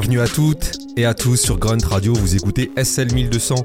[0.00, 2.14] Bienvenue à toutes et à tous sur Grunt Radio.
[2.14, 3.56] Vous écoutez SL 1200,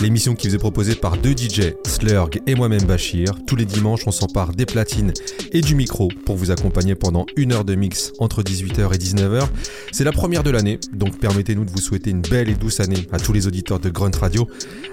[0.00, 3.34] l'émission qui vous est proposée par deux DJ, Slurg et moi-même Bachir.
[3.44, 5.12] Tous les dimanches, on s'empare des platines
[5.50, 9.48] et du micro pour vous accompagner pendant une heure de mix entre 18h et 19h.
[9.90, 13.08] C'est la première de l'année, donc permettez-nous de vous souhaiter une belle et douce année
[13.10, 14.46] à tous les auditeurs de Grunt Radio,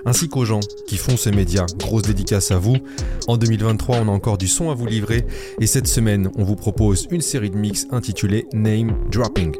[0.07, 1.67] ainsi qu'aux gens qui font ce média.
[1.77, 2.77] Grosse dédicace à vous.
[3.27, 5.27] En 2023, on a encore du son à vous livrer
[5.61, 9.53] et cette semaine, on vous propose une série de mix intitulée Name Dropping.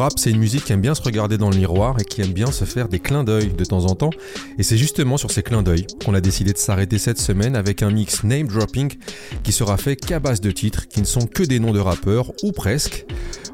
[0.00, 2.32] Rap, c'est une musique qui aime bien se regarder dans le miroir et qui aime
[2.32, 4.10] bien se faire des clins d'œil de temps en temps.
[4.58, 7.82] Et c'est justement sur ces clins d'œil qu'on a décidé de s'arrêter cette semaine avec
[7.82, 8.94] un mix name dropping
[9.42, 12.32] qui sera fait qu'à base de titres qui ne sont que des noms de rappeurs
[12.42, 13.04] ou presque.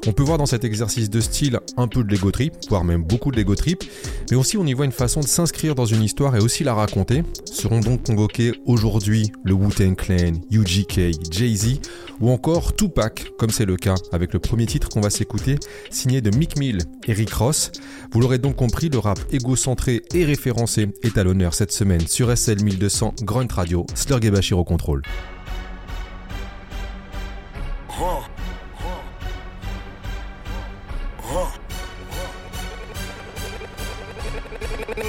[0.09, 3.03] On peut voir dans cet exercice de style un peu de l'ego trip, voire même
[3.03, 3.83] beaucoup de l'ego trip,
[4.31, 6.75] mais aussi on y voit une façon de s'inscrire dans une histoire et aussi la
[6.75, 7.25] raconter.
[7.45, 11.81] Seront donc convoqués aujourd'hui le Wu-Tang Clan, UGK, Jay-Z
[12.21, 15.57] ou encore Tupac, comme c'est le cas avec le premier titre qu'on va s'écouter,
[15.91, 17.73] signé de Mick Mill et Rick Ross.
[18.13, 22.35] Vous l'aurez donc compris, le rap égocentré et référencé est à l'honneur cette semaine sur
[22.37, 25.03] SL 1200 Grunt Radio, Slurg et Bachir au contrôle.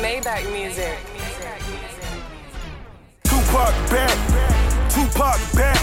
[0.08, 0.96] Maybach music.
[3.26, 4.16] Tupac back,
[4.88, 5.76] Tupac back.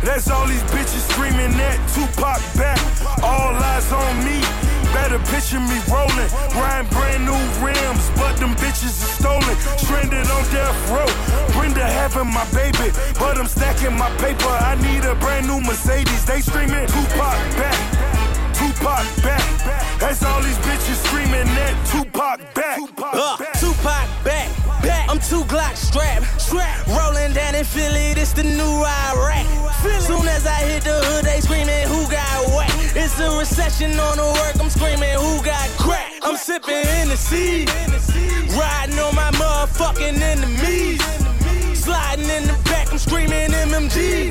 [0.00, 2.80] That's all these bitches screaming at Tupac back.
[3.22, 4.40] All eyes on me.
[4.94, 9.56] Better picture me rolling, riding brand new rims, but them bitches are stolen.
[9.76, 11.10] Stranded on death row.
[11.52, 14.56] Brenda having my baby, but I'm stacking my paper.
[14.56, 16.24] I need a brand new Mercedes.
[16.24, 17.76] They screaming Tupac back,
[18.76, 19.98] Tupac back.
[19.98, 22.78] That's all these bitches screaming at Tupac back.
[22.98, 24.48] Uh, Tupac back,
[24.82, 25.08] back.
[25.08, 26.86] I'm two Glock strap, strap.
[26.88, 29.46] Rolling down in Philly, this the new Iraq.
[30.00, 32.70] Soon as I hit the hood, they screaming who got whack.
[32.94, 36.12] It's a recession on the work, I'm screaming who got crack.
[36.22, 37.64] I'm sipping in the sea,
[38.58, 41.00] riding on my motherfucking enemies.
[41.78, 44.30] Sliding in the back, I'm screaming MMG.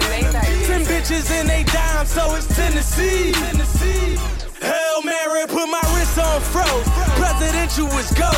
[0.68, 3.32] Ten bitches in they dime, so it's Tennessee.
[3.32, 4.35] Tennessee.
[4.66, 6.90] Hail Mary, put my wrist on froze.
[7.22, 8.32] Presidential is go.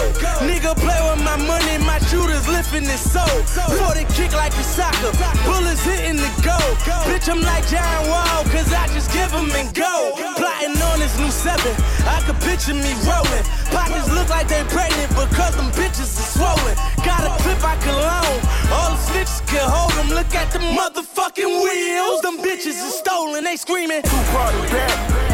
[0.43, 3.37] Nigga play with my money, my shooters lifting his soul.
[3.79, 5.15] For the kick like a soccer,
[5.47, 6.69] bullets hitting the goal.
[7.07, 10.11] Bitch, I'm like John Wall, cause I just give them and go.
[10.35, 11.73] Plotting on this new seven,
[12.03, 13.45] I could picture me rolling.
[13.71, 16.75] Pockets look like they pregnant because them bitches are swollen.
[17.07, 18.35] Got a clip I can loan,
[18.75, 20.09] all the snitches can hold them.
[20.11, 23.43] Look at the motherfucking wheels, them bitches are stolen.
[23.43, 24.01] They screaming.
[24.03, 25.26] Tupac back.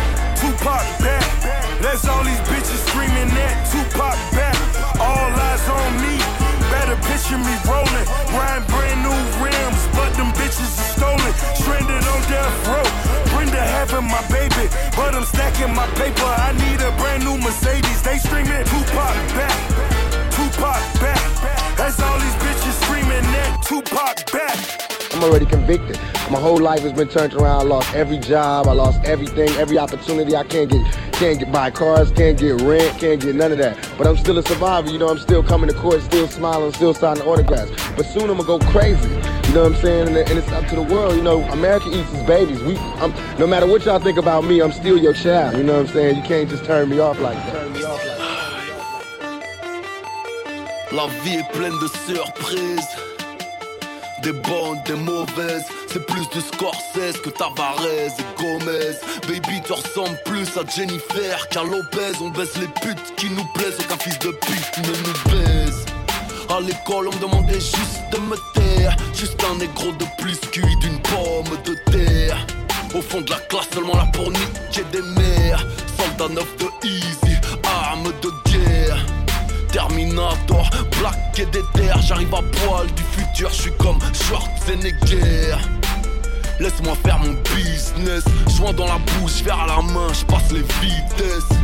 [0.43, 1.23] Tupac back.
[1.79, 4.51] That's all these bitches screaming at Tupac back.
[4.99, 6.19] All eyes on me.
[6.67, 8.07] Better picture me rolling.
[8.35, 11.33] Riding brand new rims, but them bitches are stolen.
[11.55, 12.83] Stranded on death row.
[13.31, 14.67] Brenda having my baby,
[14.99, 16.27] but I'm stacking my paper.
[16.27, 18.03] I need a brand new Mercedes.
[18.03, 19.55] They screaming Tupac back.
[20.35, 21.23] Tupac back.
[21.79, 24.92] That's all these bitches screaming at Tupac back.
[25.13, 25.97] I'm already convicted.
[26.31, 27.61] My whole life has been turned around.
[27.61, 28.67] I lost every job.
[28.67, 30.35] I lost everything, every opportunity.
[30.35, 33.77] I can't get, can't get buy cars, can't get rent, can't get none of that.
[33.97, 34.89] But I'm still a survivor.
[34.89, 37.71] You know, I'm still coming to court, still smiling, still signing autographs.
[37.95, 39.07] But soon I'm gonna go crazy.
[39.09, 40.07] You know what I'm saying?
[40.07, 41.15] And, and it's up to the world.
[41.15, 42.61] You know, America eats its babies.
[42.63, 45.57] We, I'm, no matter what y'all think about me, I'm still your child.
[45.57, 46.15] You know what I'm saying?
[46.15, 47.53] You can't just turn me off like that.
[47.53, 48.23] Turn me off like that.
[50.91, 53.12] La vie est pleine de surprises.
[54.23, 55.65] Des bonnes, des mauvaises.
[55.87, 58.95] C'est plus de Scorsese que Tavares et Gomez.
[59.27, 62.13] Baby, tu ressembles plus à Jennifer qu'à Lopez.
[62.21, 63.77] On baisse les putes qui nous plaisent.
[63.81, 65.85] Aucun fils de pute ne nous baise.
[66.49, 68.95] À l'école, on me demandait juste de me taire.
[69.13, 72.47] Juste un négro de plus cuit d'une pomme de terre.
[72.95, 75.65] Au fond de la classe, seulement là pour niquer des mères.
[75.97, 79.12] Soldat neuf de easy, arme de guerre.
[79.73, 85.55] Terminator, plaqué des terres, j'arrive à poil du futur, je suis comme Schwarzenegger.
[86.59, 88.23] Laisse-moi faire mon business,
[88.55, 91.57] joint dans la bouche, verre à la main, je passe les vitesses.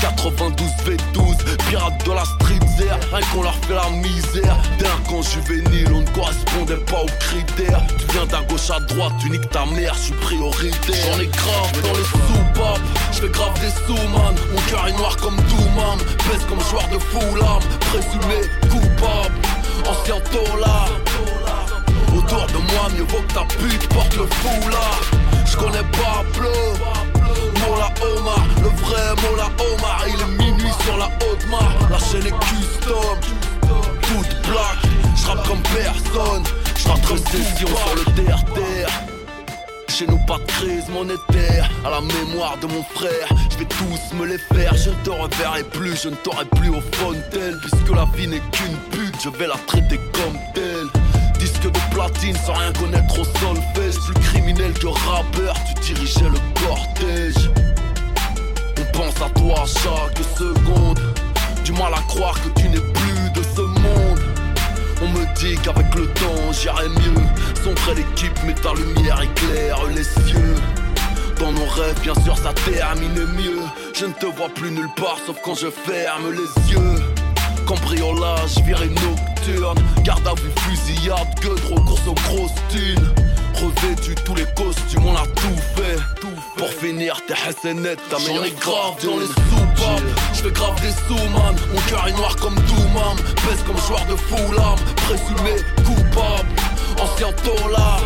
[0.00, 4.56] 92 V12, pirates de la street zère, rien qu'on leur fait la misère.
[4.80, 7.82] D'un con juvénile, on ne correspondait pas aux critères.
[7.98, 11.12] Tu viens d'un gauche à droite, tu niques ta mère, je suis prioritaire.
[11.12, 12.04] J'en ai grave dans les
[12.58, 12.80] soupapes,
[13.12, 14.34] je fais grave des sous man.
[14.52, 17.60] Mon cœur est noir comme Doomam, pèse comme joueur de foulard,
[17.90, 18.40] présumé
[18.70, 19.34] coupable,
[19.86, 20.90] ancien tolard.
[22.16, 25.00] Autour de moi, mieux vaut que ta pute porte le foulard.
[25.46, 26.52] Je connais Pablo.
[27.66, 32.26] Mola Omar, le vrai Mola Omar, il est minuit sur la haute mare, la chaîne
[32.26, 33.18] est custom,
[34.02, 34.78] toute black,
[35.16, 36.44] je rappe comme personne,
[36.76, 39.17] Je session sur le terre-terre.
[39.98, 43.28] Chez nous pas de crise monétaire À la mémoire de mon frère.
[43.50, 46.80] Je vais tous me les faire Je te reverrai plus Je ne t'aurai plus au
[46.92, 50.86] fontaine Puisque la vie n'est qu'une pute Je vais la traiter comme telle.
[51.40, 56.38] Disque de platine sans rien connaître au solfège Plus criminel que rappeur Tu dirigeais le
[56.64, 57.50] cortège.
[58.78, 61.00] On pense à toi chaque seconde.
[61.64, 63.62] Du mal à croire que tu n'es plus de ce
[65.02, 67.22] on me dit qu'avec le temps j'irai mieux
[67.62, 70.54] Sombrer l'équipe mais ta lumière éclaire les cieux
[71.38, 73.60] dans nos rêves, bien sûr, ça termine mieux.
[73.94, 77.00] Je ne te vois plus nulle part, sauf quand je ferme les yeux.
[77.64, 83.27] Cambriolage, virée nocturne, garde à vue, fusillade, gueule, course aux grosses thunes.
[83.60, 85.98] Revêtu tous les costumes, on a tout fait.
[86.56, 90.02] Pour finir, t'es SNet, ta meilleure grave dans les soupapes.
[90.34, 91.56] Je fais grave des sous, man.
[91.72, 93.16] Mon cœur est noir comme Doumam.
[93.16, 94.78] Pèse comme joueur de l'âme.
[95.06, 96.48] Présumé coupable,
[97.00, 98.02] ancien tolard.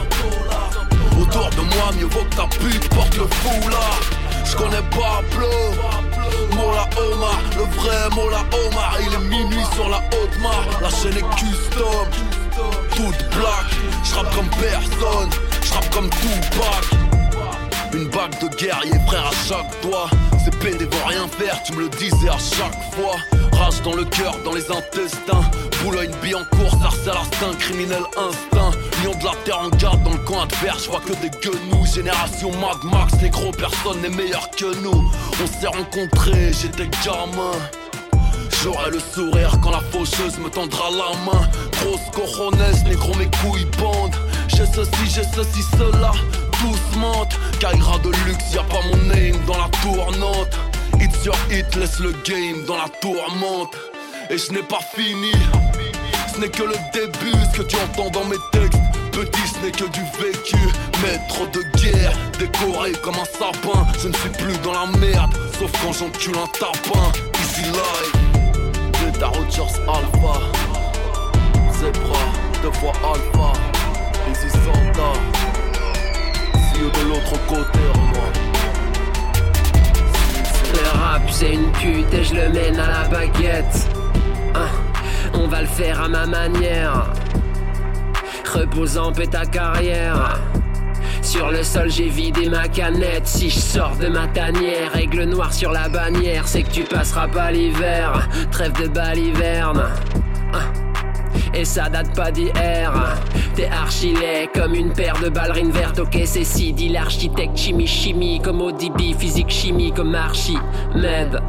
[1.21, 4.01] Autour de moi, mieux vaut que ta pute porte le foulard.
[4.45, 5.49] Je connais Pablo,
[6.57, 8.99] Mola Omar, le vrai Mola Omar.
[9.01, 12.07] Il est minuit sur la haute mare, la chaîne est custom,
[12.97, 13.67] toute black.
[14.05, 15.31] Je comme personne,
[15.63, 16.85] je comme Tupac.
[17.95, 20.09] Une bague de guerrier, frère, à chaque doigt.
[20.43, 23.17] Ces pédés vont rien faire, tu me le disais à chaque fois.
[23.53, 25.43] Rage dans le cœur, dans les intestins.
[25.83, 28.71] Boulogne, bille en course, instinct, criminel instinct.
[29.05, 31.87] Lion de la terre en garde dans le coin adverse, je vois que des guenous.
[31.95, 35.11] Génération Mad Max, gros, personne n'est meilleur que nous.
[35.43, 37.53] On s'est rencontrés, j'étais gamin.
[38.63, 41.49] J'aurai le sourire quand la faucheuse me tendra la main.
[41.81, 44.15] Grosse coronaise, négro, mes couilles bandent.
[44.47, 46.13] J'ai ceci, j'ai ceci, cela.
[46.63, 47.27] Doucement,
[47.59, 50.57] Kaira de luxe, y a pas mon name dans la tournante.
[51.01, 53.75] It's your hit, laisse le game dans la tourmente.
[54.31, 55.33] Et je n'ai pas fini.
[56.33, 58.81] Ce n'est que le début, ce que tu entends dans mes textes.
[59.11, 60.57] Petit, ce n'est que du vécu.
[61.03, 63.87] Maître de guerre, décoré comme un sapin.
[64.01, 67.11] Je ne suis plus dans la merde, sauf quand j'encule un tapin.
[67.43, 68.22] Easy life,
[69.23, 70.41] Beta Rogers Alpha.
[71.75, 72.19] Zebra,
[72.61, 73.53] deux fois Alpha.
[74.29, 75.13] Easy Santa.
[76.77, 78.29] You de l'autre côté, moi.
[80.75, 83.89] Le rap c'est une pute et je le mène à la baguette.
[84.55, 84.71] Ah,
[85.35, 87.07] on va le faire à ma manière.
[88.53, 90.41] Reposant paix ta carrière.
[91.23, 95.53] Sur le sol j'ai vidé ma canette Si je sors de ma tanière Aigle noir
[95.53, 99.85] sur la bannière C'est que tu passeras pas l'hiver Trêve de baliverne
[100.53, 100.83] ah
[101.55, 102.93] et ça date pas d'hier.
[103.55, 104.15] T'es archi
[104.55, 105.99] comme une paire de ballerines vertes.
[105.99, 110.57] Ok, c'est si dit l'architecte chimie chimie comme ODB, physique chimie comme archi
[110.95, 111.41] med.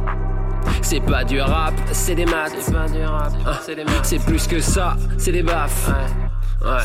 [0.82, 2.54] C'est pas du rap, c'est des maths.
[2.58, 4.04] C'est pas du rap, ah, c'est des maths.
[4.04, 5.90] C'est plus que ça, c'est des baffes.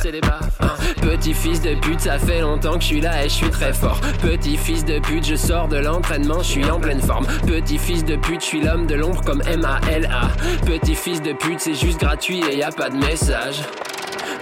[0.01, 0.19] C'est.
[0.25, 0.69] Hein.
[1.01, 3.73] Petit fils de pute, ça fait longtemps que je suis là et je suis très
[3.73, 3.99] fort.
[4.21, 7.25] Petit fils de pute, je sors de l'entraînement, je suis en pleine forme.
[7.47, 10.29] Petit fils de pute, je suis l'homme de l'ombre comme M-A-L-A.
[10.65, 13.61] Petit fils de pute, c'est juste gratuit et y a pas de message.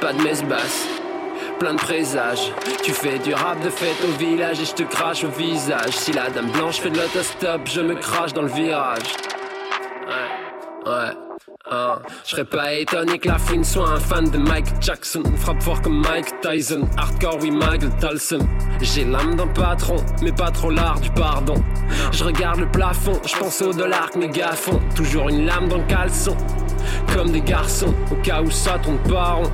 [0.01, 0.87] Pas de messe basse
[1.59, 2.51] plein de présages.
[2.83, 5.89] Tu fais du rap de fête au village et je te crache au visage.
[5.91, 9.15] Si la dame blanche fait de l'autostop, je me crache dans le virage.
[10.07, 11.26] Ouais, ouais.
[11.69, 15.21] Ah, je serais pas étonné que la fouine soit un fan de Mike Jackson.
[15.35, 16.87] Frappe fort comme Mike Tyson.
[16.95, 18.39] Hardcore, oui, Michael Tolson.
[18.79, 21.55] J'ai l'âme d'un patron, mais pas trop l'art du pardon.
[22.13, 24.79] Je regarde le plafond, je pense au dollar que mes gars font.
[24.95, 26.37] Toujours une lame dans le caleçon.
[27.13, 29.51] Comme des garçons, au cas où ça tombe pas rond.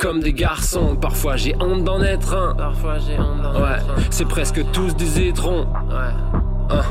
[0.00, 2.54] Comme des garçons, parfois j'ai honte d'en être un.
[2.54, 4.02] Parfois j'ai honte d'en ouais, être un.
[4.10, 5.68] C'est presque tous des étrons.
[5.88, 6.70] Ouais.
[6.70, 6.82] Hein.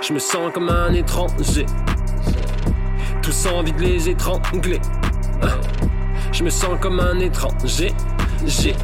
[0.00, 1.66] Je me sens comme un étranger
[3.24, 4.80] tous envie de les étrangler.
[6.30, 7.90] Je me sens comme un étranger.
[8.44, 8.76] J'ai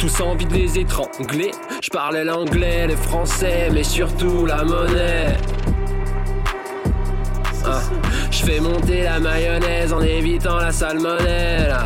[0.00, 1.52] tous envie de les étrangler.
[1.80, 5.36] Je parle l'anglais, le français, mais surtout la monnaie.
[7.64, 7.80] Ah,
[8.32, 11.76] je fais monter la mayonnaise en évitant la salmonelle.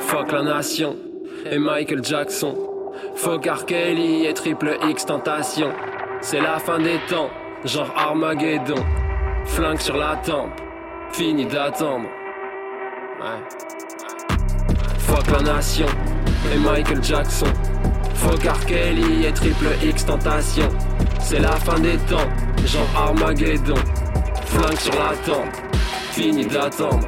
[0.00, 0.96] Fuck la nation
[1.48, 2.56] et Michael Jackson.
[3.14, 3.66] Fuck R.
[3.66, 5.70] Kelly et Triple X Tentation.
[6.20, 7.30] C'est la fin des temps
[7.64, 8.84] genre Armageddon.
[9.44, 10.50] Flingue sur la tempe,
[11.12, 12.06] fini d'attendre.
[13.20, 13.42] Ouais.
[14.98, 15.86] Fuck la nation
[16.52, 17.46] et Michael Jackson.
[18.14, 18.66] Fuck R.
[18.66, 20.68] Kelly et Triple X Tentation.
[21.20, 22.28] C'est la fin des temps,
[22.64, 23.74] genre Armageddon.
[24.46, 25.54] Flingue sur la tempe,
[26.10, 27.06] fini d'attendre.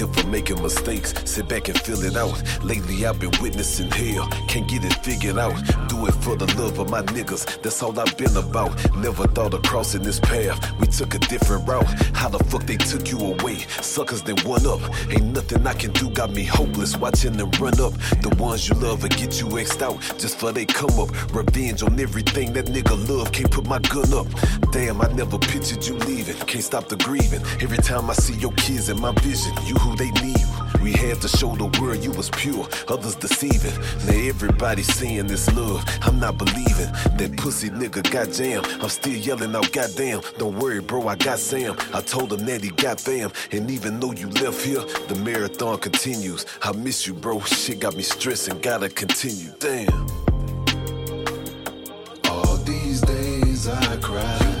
[0.00, 1.12] Here for making mistakes.
[1.24, 2.34] Sit back and feel it out.
[2.64, 4.26] Lately I've been witnessing hell.
[4.48, 5.56] Can't get it figured out.
[5.88, 7.62] Do it for the love of my niggas.
[7.62, 8.72] That's all I've been about.
[8.96, 10.58] Never thought of crossing this path.
[10.80, 11.86] We took a different route.
[12.14, 13.56] How the fuck they took you away?
[13.80, 14.80] Suckers they one up.
[15.10, 16.08] Ain't nothing I can do.
[16.10, 16.96] Got me hopeless.
[16.96, 17.92] Watching them run up.
[18.22, 20.00] The ones you love will get you X'd out.
[20.18, 21.10] Just for they come up.
[21.34, 23.32] Revenge on everything that nigga love.
[23.32, 24.26] Can't put my gun up.
[24.72, 26.36] Damn, I never pictured you leaving.
[26.46, 27.42] Can't stop the grieving.
[27.60, 30.46] Every time I see your kids in my vision, you who they need.
[30.82, 33.74] We had to show the world you was pure, others deceiving.
[34.06, 36.90] Now everybody saying this love, I'm not believing.
[37.18, 38.66] That pussy nigga got jammed.
[38.80, 40.22] I'm still yelling out, goddamn.
[40.38, 41.76] Don't worry, bro, I got Sam.
[41.92, 43.30] I told him that he got fam.
[43.52, 46.46] And even though you left here, the marathon continues.
[46.62, 47.40] I miss you, bro.
[47.40, 49.52] Shit got me stressing, gotta continue.
[49.58, 50.06] Damn.
[52.24, 54.59] All these days I cry,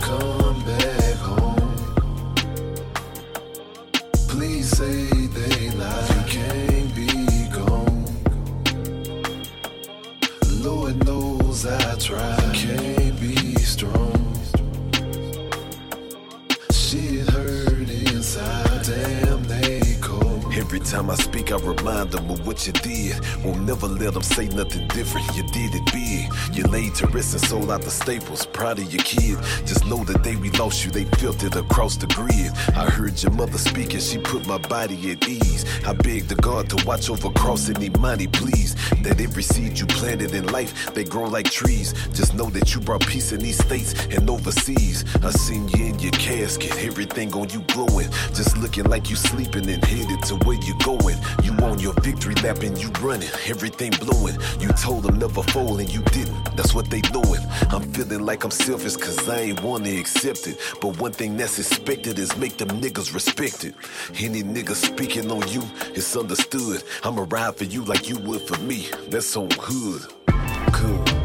[23.54, 25.26] never let them say nothing different.
[25.36, 26.56] You did it big.
[26.56, 28.46] You laid to rest and sold out the staples.
[28.46, 29.38] Proud of your kid.
[29.66, 32.52] Just know the day we lost you, they felt it across the grid.
[32.76, 35.64] I heard your mother speaking, she put my body at ease.
[35.86, 38.59] I begged the God to watch over Cross crossing Imani, please.
[39.02, 41.94] That every seed you planted in life, they grow like trees.
[42.12, 45.04] Just know that you brought peace in these states and overseas.
[45.24, 48.10] I seen you in your casket, everything on you glowing.
[48.34, 51.16] Just looking like you sleeping and headed to where you going.
[51.42, 54.36] You on your victory lap and you running, everything blowing.
[54.60, 56.56] You told them never fold and you didn't.
[56.56, 57.40] That's what they doing.
[57.70, 60.58] I'm feeling like I'm selfish cause I ain't wanna accept it.
[60.80, 63.74] But one thing that's expected is make them niggas respect it.
[64.18, 65.62] Any nigga speaking on you,
[65.94, 66.82] it's understood.
[67.04, 68.79] I'ma ride for you like you would for me.
[69.08, 69.46] That's so.
[70.72, 71.19] Good.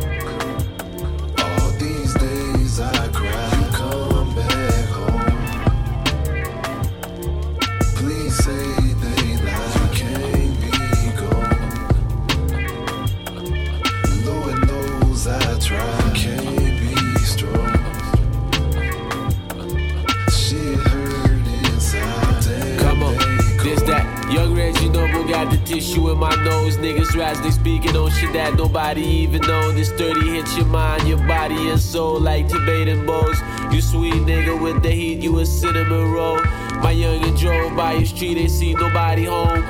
[25.76, 26.78] Tissue in my nose.
[26.78, 29.74] Niggas raps speaking on shit that nobody even know.
[29.74, 33.38] This 30 hits your mind, your body and soul like Tibetan bows.
[33.74, 36.38] You sweet nigga with the heat, you a cinnamon roll.
[36.84, 39.64] My youngin' drove by your street, ain't see nobody home.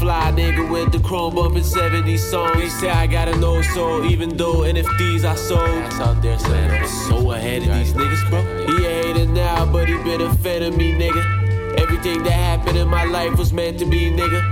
[0.00, 2.56] Fly nigga with the chrome bumpin' 70 songs.
[2.56, 5.60] They say I got a no soul, even though NFTs I sold.
[5.60, 8.42] That's out there saying I'm so ahead of these niggas, bro.
[8.66, 11.78] He a hater now, but he been a fan of me, nigga.
[11.78, 14.51] Everything that happened in my life was meant to be, nigga.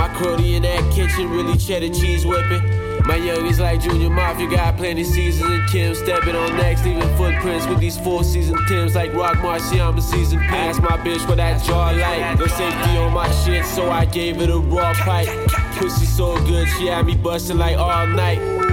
[0.00, 2.62] My cruddy in that kitchen really cheddar cheese whipping.
[3.04, 7.66] My youngest like Junior Mafia got plenty seasons and Kim stepping on next, leaving footprints
[7.66, 10.54] with these four season Tims like Rock Marciano season pin.
[10.54, 12.38] Ask my bitch what that jaw like.
[12.38, 15.28] No safety on my shit, so I gave it a raw pipe.
[15.76, 18.69] Pussy so good, she had me busting like all night.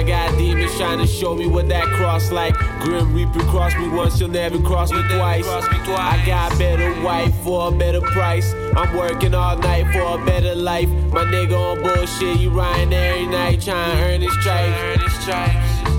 [0.00, 2.56] I got demons trying to show me what that cross like.
[2.80, 5.46] Grim Reaper cross me once, you'll never cross me twice.
[5.46, 8.54] I got better wife for a better price.
[8.74, 10.88] I'm working all night for a better life.
[11.12, 14.32] My nigga on bullshit, you riding every night trying to earn his
[15.20, 15.90] stripes.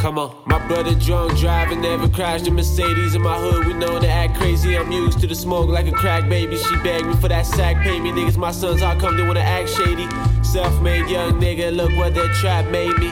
[0.00, 3.66] Come on, my brother drunk driving, never crashed a Mercedes in my hood.
[3.66, 4.78] We known to act crazy.
[4.78, 6.56] I'm used to the smoke like a crack baby.
[6.56, 8.10] She begged me for that sack, pay me.
[8.10, 10.08] Niggas, my sons, all come, they wanna act shady.
[10.52, 13.10] Self-made young nigga, look what that trap made me.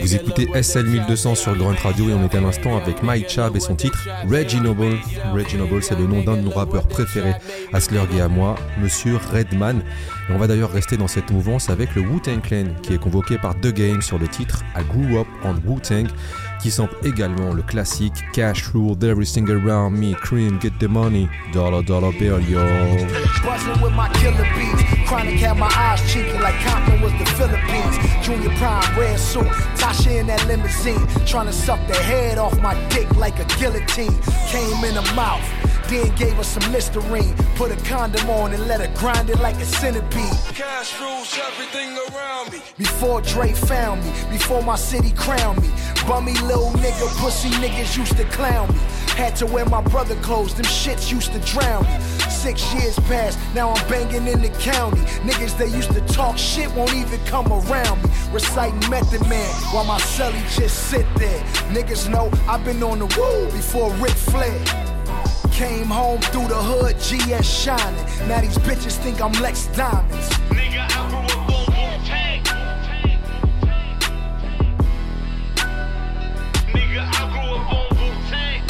[0.00, 1.58] Vous écoutez look what that SL trap 1200 made sur me.
[1.58, 4.98] Grunt Radio et on est à l'instant avec Mike Chab et son titre Reggie Noble.
[5.34, 7.34] Reggie Noble, c'est le nom d'un de nos rappeurs préférés
[7.72, 9.82] à Slurg et à moi, Monsieur Redman.
[10.28, 13.36] Et on va d'ailleurs rester dans cette mouvance avec le Wu-Tang Clan qui est convoqué
[13.36, 16.06] par The Game sur le titre I Grew Up on Wu-Tang
[16.66, 21.80] qui sample également le classique Cash Rule Everything Around Me, Cream, Get the Money, Dollar
[21.84, 22.60] Dollar Bill, yo.
[23.44, 24.82] Buzzing with my killer beats.
[25.06, 27.96] Chronic had my eyes cheeky like Compton was the Philippines.
[28.20, 29.46] Junior Prime, red suit.
[29.78, 31.06] Tasha in that limousine.
[31.24, 34.20] Trying to suck the head off my dick like a guillotine.
[34.48, 35.75] Came in the mouth.
[35.88, 37.34] Then gave her some Listerine.
[37.54, 40.32] Put a condom on and let her grind it like a centipede.
[40.52, 42.60] Cash rules everything around me.
[42.76, 45.70] Before Dre found me, before my city crowned me.
[46.06, 48.80] Bummy little nigga, pussy niggas used to clown me.
[49.14, 52.00] Had to wear my brother clothes, them shits used to drown me.
[52.30, 55.00] Six years passed, now I'm banging in the county.
[55.22, 58.10] Niggas that used to talk shit won't even come around me.
[58.32, 61.40] Reciting Method Man while my celly just sit there.
[61.70, 64.85] Niggas know I've been on the road before Ric Flair.
[65.52, 68.06] Came home through the hood, GS shining.
[68.28, 70.28] Now these bitches think I'm Lex Diamonds.
[70.50, 72.42] Nigga, I grew up on Wu-Tang.
[76.74, 78.60] Nigga, I grew up on Wu-Tang.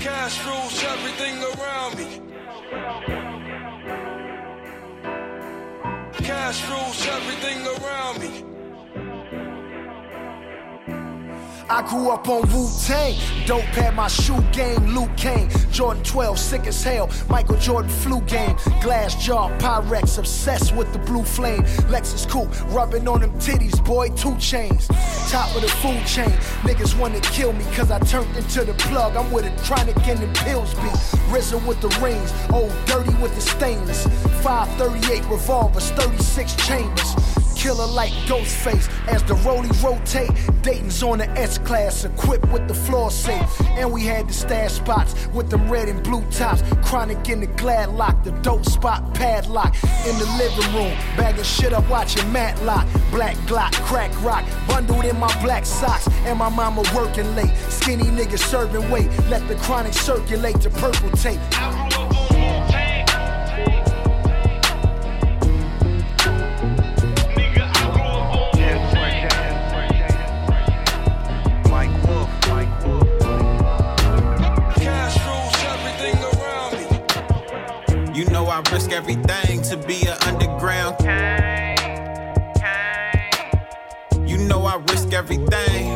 [0.00, 2.06] Cash rules everything around me.
[6.24, 8.47] Cash rules everything around me.
[11.70, 13.14] I grew up on Wu Tang.
[13.44, 15.50] Dope had my shoe game, Luke Kane.
[15.70, 17.10] Jordan 12, sick as hell.
[17.28, 18.56] Michael Jordan flu game.
[18.80, 21.62] Glass jaw, Pyrex, obsessed with the blue flame.
[21.90, 24.88] Lexus coupe, rubbing on them titties, boy, two chains.
[25.30, 26.30] Top of the food chain.
[26.62, 29.16] Niggas wanna kill me cause I turned into the plug.
[29.16, 30.88] I'm with a chronic and them pills be.
[31.28, 34.06] RZA with the rings, old dirty with the stainless.
[34.42, 37.47] 538 revolvers, 36 chambers.
[37.58, 40.30] Killer like Ghostface as the rollie rotate.
[40.62, 43.60] Dayton's on the S class, equipped with the floor safe.
[43.70, 46.62] And we had the stash spots with them red and blue tops.
[46.84, 49.74] Chronic in the glad lock, the dope spot padlock.
[50.06, 52.86] In the living room, bagging shit up, watching Matlock.
[53.10, 56.08] Black Glock, crack rock, bundled in my black socks.
[56.26, 57.56] And my mama working late.
[57.70, 59.10] Skinny niggas serving weight.
[59.28, 61.40] Let the chronic circulate to purple tape.
[78.58, 80.96] I risk everything to be an underground.
[84.28, 85.92] You know I risk everything.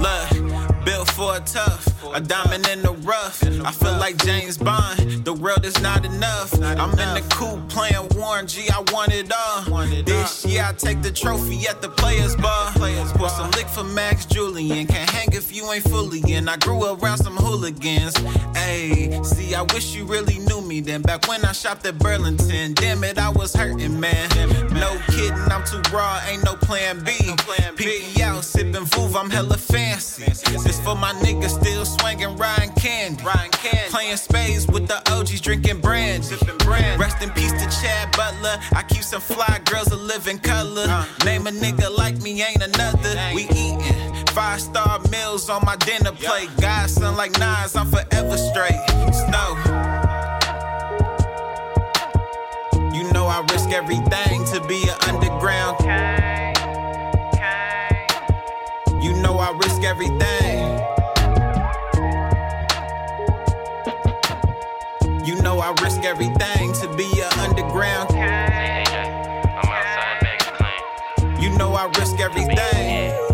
[0.00, 3.45] Look, built for a tough, a diamond in the rough.
[3.66, 5.24] I feel like James Bond.
[5.24, 6.54] The world is not enough.
[6.62, 8.68] I'm in the coupe playing Warren G.
[8.70, 9.84] I want it all.
[10.04, 12.74] This year I take the trophy at the Players Bar.
[13.16, 14.86] Pour some lick for Max Julien.
[14.86, 16.48] Can't hang if you ain't fully in.
[16.48, 18.14] I grew around some hooligans.
[18.54, 21.02] Ayy, see, I wish you really knew me then.
[21.02, 24.28] Back when I shopped at Burlington, damn it, I was hurting, man.
[24.74, 27.12] No kidding, I'm too raw, ain't no plan B.
[27.76, 30.22] Pick me out, sipping Vouv, I'm hella fancy.
[30.22, 33.24] This for my niggas still swinging Ryan Candy.
[33.90, 36.36] Playing spades with the OGs, drinking brandy.
[36.98, 38.58] Rest in peace to Chad Butler.
[38.72, 40.86] I keep some fly girls a living color.
[41.24, 43.16] Name a nigga like me, ain't another.
[43.34, 43.80] We eating
[44.28, 46.50] five star meals on my dinner plate.
[46.60, 48.80] Godson like Nas, I'm forever straight.
[49.24, 49.48] Snow.
[52.92, 55.80] You know I risk everything to be an underground.
[59.02, 60.45] You know I risk everything.
[65.66, 68.12] I risk everything to be an underground.
[71.42, 73.25] You know I risk everything.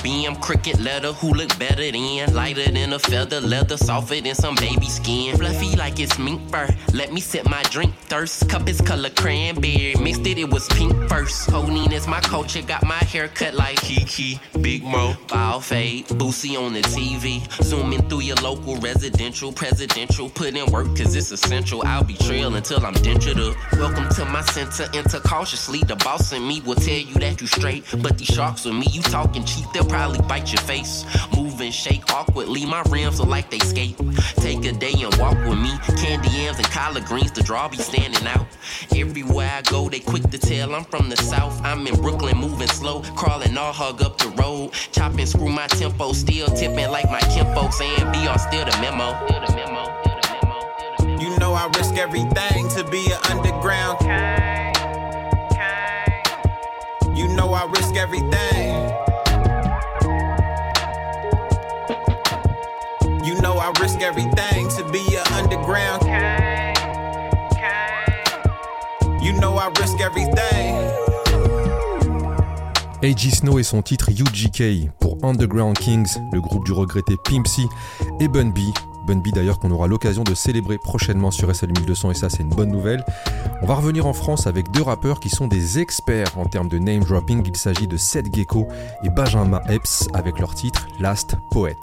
[0.00, 3.76] Sitting in my BM cricket leather, who look better than lighter than a feather, leather
[3.76, 6.68] softer than some baby skin, fluffy like it's mink fur.
[6.94, 8.48] Let me sip my drink thirst.
[8.48, 11.48] Cup is color cranberry, mixed it, it was pink first.
[11.48, 16.56] Codeine is my culture, got my hair cut like Kiki, Big Mo, ball fade, Boosie
[16.58, 17.40] on the TV.
[17.62, 21.82] Zooming through your local residential, presidential, put in work cause it's essential.
[21.84, 23.56] I'll be trail until I'm dentured up.
[23.74, 25.80] Welcome to my center, enter cautiously.
[25.80, 28.86] The boss in me will tell you that you straight, but these sharks with me,
[28.90, 31.04] you talking cheap, they'll probably bite your face.
[31.36, 33.96] Move and shake awkwardly, my rims are like they skate.
[34.36, 35.72] Take a day and walk with me.
[35.96, 38.46] Candy yams and collard greens, the draw be standing out.
[38.96, 41.60] Everywhere I go, they quick to tell I'm from the south.
[41.62, 44.72] I'm in Brooklyn, moving slow, crawling all hug up the road.
[44.92, 48.70] Chopping, screw my tempo, still tipping like my kinfolk saying BR still the.
[48.70, 49.26] Still the memo.
[49.26, 49.82] Still the memo.
[50.02, 51.22] Still the memo.
[51.22, 54.00] You know I risk everything to be an underground.
[57.16, 59.09] You know I risk everything.
[63.78, 66.02] Risk everything to be an underground.
[69.22, 70.74] You know I risk everything.
[73.02, 77.66] AG Snow et son titre UGK pour Underground Kings, le groupe du regretté Pimp C
[78.18, 78.58] et Bun B
[79.06, 82.42] Bun B d'ailleurs qu'on aura l'occasion de célébrer prochainement sur SL 1200 et ça c'est
[82.42, 83.04] une bonne nouvelle.
[83.62, 86.78] On va revenir en France avec deux rappeurs qui sont des experts en termes de
[86.78, 87.42] name dropping.
[87.46, 88.68] Il s'agit de Seth Gecko
[89.02, 91.76] et Benjamin Epps avec leur titre Last Poet.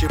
[0.00, 0.06] Je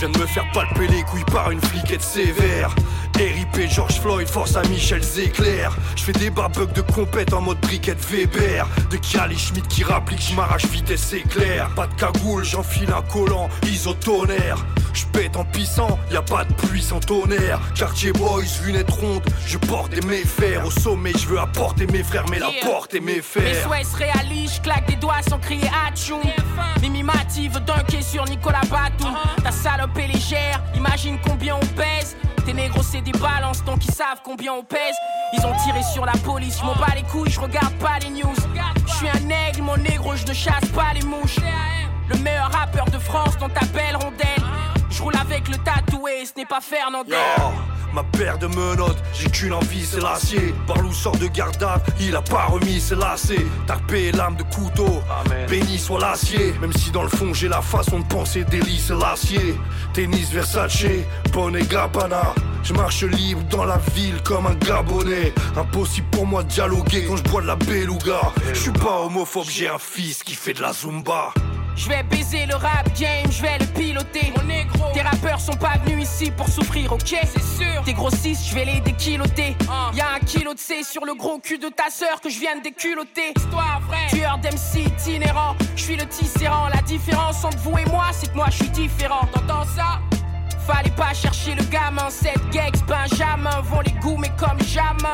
[0.00, 2.74] viens de me faire palper les couilles par une fliquette sévère.
[3.16, 5.76] RIP George Floyd, force à Michel Zéclair.
[5.96, 8.66] Je fais des barbugs de compète en mode briquette Weber.
[8.90, 11.68] De Kali Schmidt qui rapplique, je m'arrache vitesse éclair.
[11.74, 14.64] Pas de cagoule, j'enfile un collant, isotonnerre.
[14.94, 17.60] Je pète en pissant, y a pas de pluie sans tonnerre.
[17.74, 20.64] Quartier boys, lunettes rondes, je porte des méfers.
[20.66, 23.42] Au sommet, je veux apporter mes frères, mais la porte est mes fers.
[23.42, 26.20] Mes souhaits se réalisent, je claque des doigts sans crier Hatchoum.
[26.80, 29.08] Mimi Mati veut dunker sur Nicolas Batou.
[29.42, 32.16] Ta salope est légère, imagine combien on pèse.
[32.48, 34.96] Tes négros c'est des balances donc ils savent combien on pèse.
[35.34, 38.08] Ils ont tiré sur la police, je m'en bats les couilles, je regarde pas les
[38.08, 38.34] news.
[38.86, 41.36] Je suis un aigle, mon négro, je ne chasse pas les mouches.
[42.08, 44.42] Le meilleur rappeur de France dans ta belle rondelle.
[44.88, 47.18] Je roule avec le tatoué, ce n'est pas Fernandel.
[47.94, 50.54] Ma paire de menottes, j'ai qu'une envie, c'est l'acier.
[50.66, 51.58] Barlou sort de garde
[52.00, 53.46] il a pas remis ses lacets.
[53.66, 55.02] Tarpé l'âme de couteau,
[55.48, 56.54] béni soit l'acier.
[56.60, 59.54] Même si dans le fond j'ai la façon de penser d'Elie, c'est l'acier.
[59.92, 60.84] Tennis Versace,
[61.32, 62.34] bonnet Gabbana.
[62.62, 65.32] Je marche libre dans la ville comme un Gabonais.
[65.56, 68.20] Impossible pour moi de dialoguer quand je bois de la beluga.
[68.52, 71.32] Je suis pas homophobe, j'ai un fils qui fait de la zumba.
[71.78, 74.32] Je vais baiser le rap game, je vais le piloter.
[74.36, 74.92] Mon négro.
[74.92, 77.16] Tes rappeurs sont pas venus ici pour souffrir, ok?
[77.22, 77.84] C'est sûr.
[77.84, 79.56] Tes grossistes, je vais les déquiloter.
[79.62, 79.96] Uh.
[79.96, 82.56] Y'a un kilo de C sur le gros cul de ta sœur que je viens
[82.56, 83.32] de déculoter.
[83.36, 84.08] Histoire vraie.
[84.08, 86.68] Tueur d'MC itinérant, je suis le tisserand.
[86.74, 89.28] La différence entre vous et moi, c'est que moi je suis différent.
[89.32, 90.00] T'entends ça?
[90.66, 95.08] Fallait pas chercher le gamin, cette gex, Benjamin vont les goûts mais comme jamais.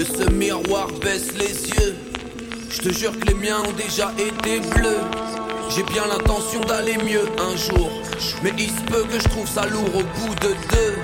[0.00, 1.94] Que ce miroir baisse les yeux.
[2.70, 5.02] Je te jure que les miens ont déjà été bleus.
[5.68, 7.90] J'ai bien l'intention d'aller mieux un jour.
[8.42, 10.94] Mais il se peut que je trouve ça lourd au bout de deux.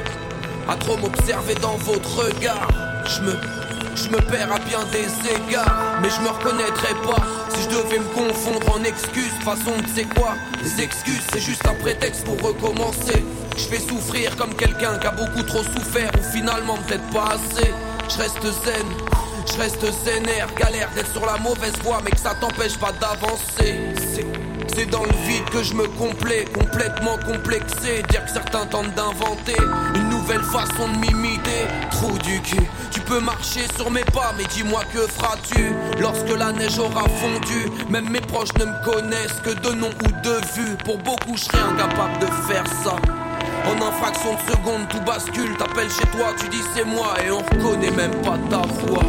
[0.66, 2.68] À trop m'observer dans votre regard.
[3.04, 5.98] Je me, perds à bien des égards.
[6.00, 9.36] Mais je me reconnaîtrais pas si je devais me confondre en excuses.
[9.44, 10.36] Façon, tu sais quoi?
[10.64, 13.22] Les excuses, c'est juste un prétexte pour recommencer.
[13.58, 16.10] Je fais souffrir comme quelqu'un qui a beaucoup trop souffert.
[16.18, 17.74] Ou finalement, peut-être pas assez.
[18.08, 18.86] Je reste zen,
[19.46, 23.80] je reste zénère, galère d'être sur la mauvaise voie, mais que ça t'empêche pas d'avancer.
[24.74, 28.02] C'est dans le vide que je me complais, complètement complexé.
[28.10, 29.56] Dire que certains tentent d'inventer
[29.94, 31.66] une nouvelle façon de m'imiter.
[31.90, 36.52] Trou du cul, tu peux marcher sur mes pas, mais dis-moi que feras-tu lorsque la
[36.52, 37.70] neige aura fondu?
[37.88, 40.76] Même mes proches ne me connaissent que de nom ou de vue.
[40.84, 42.96] Pour beaucoup, je serais incapable de faire ça.
[43.68, 45.56] En un fraction de seconde, tout bascule.
[45.56, 49.02] T'appelles chez toi, tu dis c'est moi, et on reconnaît même pas ta voix.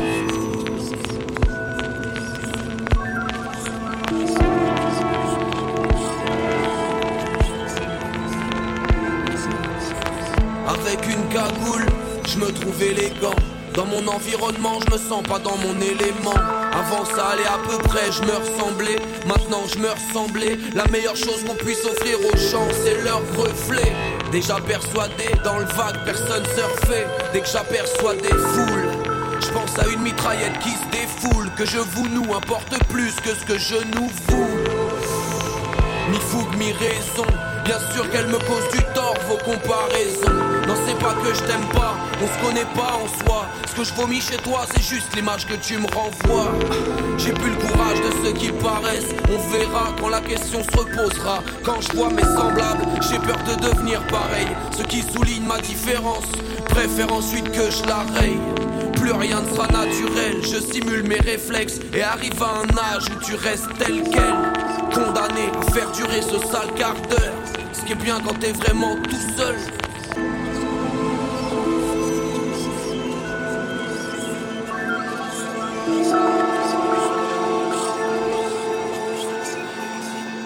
[10.67, 11.85] Avec une cagoule,
[12.27, 13.35] je me trouve élégant.
[13.75, 16.33] Dans mon environnement, je me sens pas dans mon élément.
[16.73, 18.97] Avant ça allait à peu près, je me ressemblais.
[19.27, 20.57] Maintenant je me ressemblais.
[20.73, 23.93] La meilleure chose qu'on puisse offrir aux gens, c'est leur reflet.
[24.31, 27.07] Déjà persuadé, dans le vague, personne surfait.
[27.31, 28.89] Dès que j'aperçois des foules,
[29.39, 31.49] je pense à une mitraillette qui se défoule.
[31.57, 34.47] Que je vous nous importe plus que ce que je nous vous.
[36.11, 37.25] Mi fougue, mi raison.
[37.63, 38.83] Bien sûr qu'elle me cause du
[39.27, 40.33] vos comparaisons.
[40.67, 43.45] Non, c'est pas que je t'aime pas, on se connaît pas en soi.
[43.67, 46.51] Ce que je vomis chez toi, c'est juste l'image que tu me renvoies.
[47.17, 49.13] J'ai plus le courage de ceux qui paraissent.
[49.29, 51.43] On verra quand la question se reposera.
[51.63, 54.47] Quand je vois mes semblables, j'ai peur de devenir pareil.
[54.77, 56.25] Ce qui souligne ma différence,
[56.69, 58.39] préfère ensuite que je la raye.
[58.93, 63.23] Plus rien ne sera naturel, je simule mes réflexes et arrive à un âge où
[63.23, 64.35] tu restes tel quel.
[64.93, 68.95] Condamné à faire durer ce sale quart d'heure ce qui est bien quand t'es vraiment
[68.95, 69.55] tout seul.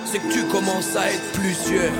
[0.05, 1.93] C'est que tu commences à être plusieurs.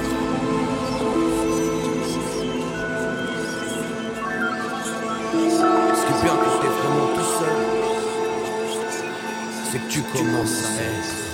[5.95, 7.57] Ce qui est bien quand t'es vraiment tout seul,
[9.71, 11.30] c'est que tu commences à être.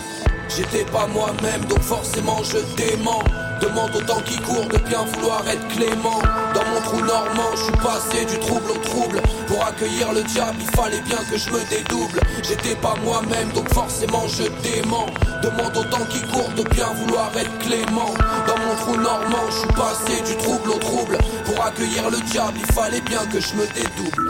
[0.57, 3.21] J'étais pas moi-même, donc forcément je dément.
[3.61, 6.19] Demande au temps qui court de bien vouloir être clément.
[6.55, 9.21] Dans mon trou normand, je suis passé du trouble au trouble.
[9.47, 12.21] Pour accueillir le diable, il fallait bien que je me dédouble.
[12.41, 15.05] J'étais pas moi-même, donc forcément je dément.
[15.43, 18.15] Demande au temps qui court de bien vouloir être clément.
[18.47, 21.19] Dans mon trou normand, je suis passé du trouble au trouble.
[21.45, 24.23] Pour accueillir le diable, il fallait bien que je me dédouble.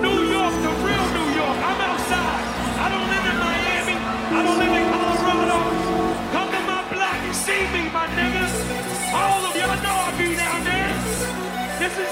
[0.00, 1.58] New York, the real New York.
[1.58, 2.46] I'm outside.
[2.78, 3.96] I don't live in Miami.
[4.30, 4.81] I don't live in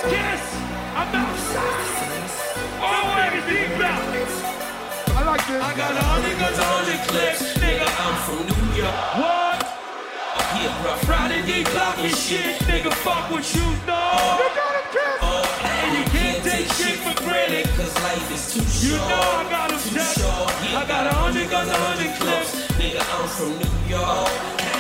[0.03, 0.45] This Kiss.
[0.97, 2.31] I'm outside.
[2.81, 4.01] Always deep out.
[5.13, 5.61] I like this.
[5.61, 7.43] I got a hundred guns, a hundred clips.
[7.61, 8.97] Nigga, I'm from New York.
[9.21, 9.61] What?
[10.57, 10.97] Yeah, bro.
[11.05, 12.57] Friday D block and shit.
[12.65, 14.41] Nigga, fuck what you know.
[14.41, 15.21] You got him, Kiss.
[15.21, 17.69] Oh, And you can't take shit for granted.
[17.77, 18.89] Cause life is too short.
[18.89, 20.17] You know I got him, Jack.
[20.17, 22.73] I got a hundred guns, a hundred clips.
[22.81, 24.80] Nigga, I'm from New York.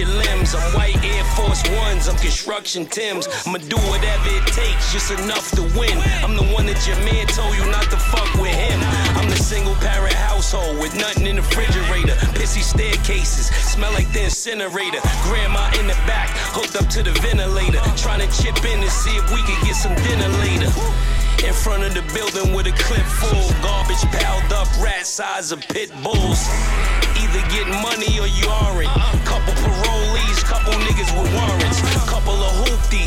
[0.00, 0.54] Your limbs.
[0.54, 2.08] I'm white Air Force Ones.
[2.08, 3.28] I'm construction Tims.
[3.44, 5.92] I'ma do whatever it takes, just enough to win.
[6.24, 8.80] I'm the one that your man told you not to fuck with him.
[9.20, 12.16] I'm the single parent household with nothing in the refrigerator.
[12.32, 15.04] Pissy staircases, smell like the incinerator.
[15.28, 17.80] Grandma in the back, hooked up to the ventilator.
[18.00, 20.72] Trying to chip in to see if we could get some dinner later.
[21.44, 25.60] In front of the building with a clip full, garbage piled up, rat size of
[25.60, 26.48] pit bulls.
[27.20, 29.19] Either get money or you aren't.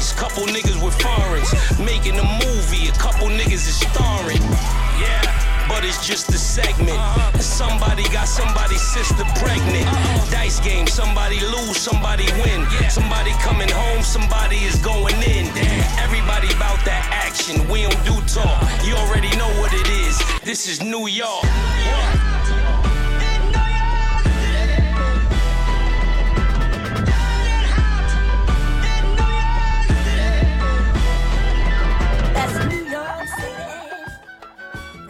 [0.03, 1.51] Hoopties, couple niggas with foreigns.
[1.79, 4.41] Making a movie, a couple niggas is starring.
[4.99, 6.99] Yeah, but it's just a segment.
[7.41, 9.85] Somebody got somebody's sister pregnant.
[10.31, 12.65] Dice game, somebody lose, somebody win.
[12.89, 15.47] Somebody coming home, somebody is going in.
[15.99, 18.61] Everybody about that action, we don't do talk.
[18.85, 20.21] You already know what it is.
[20.43, 21.43] This is New York.
[21.43, 22.32] That's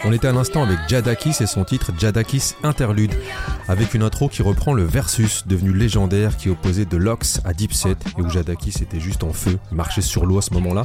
[0.05, 3.13] On était à l'instant avec Jadakis et son titre Jadakis Interlude,
[3.69, 7.95] avec une intro qui reprend le versus devenu légendaire qui opposait de Lox à Dipset
[8.17, 10.83] et où Jadakis était juste en feu, marchait sur l'eau à ce moment-là.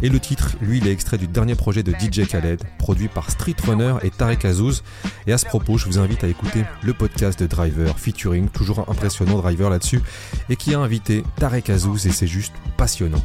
[0.00, 3.30] Et le titre, lui, il est extrait du dernier projet de DJ Khaled, produit par
[3.30, 4.82] Street Runner et Tarek Azouz.
[5.26, 8.88] Et à ce propos, je vous invite à écouter le podcast de Driver, featuring, toujours
[8.88, 10.00] impressionnant Driver là-dessus,
[10.48, 13.22] et qui a invité Tarek Azouz et c'est juste passionnant.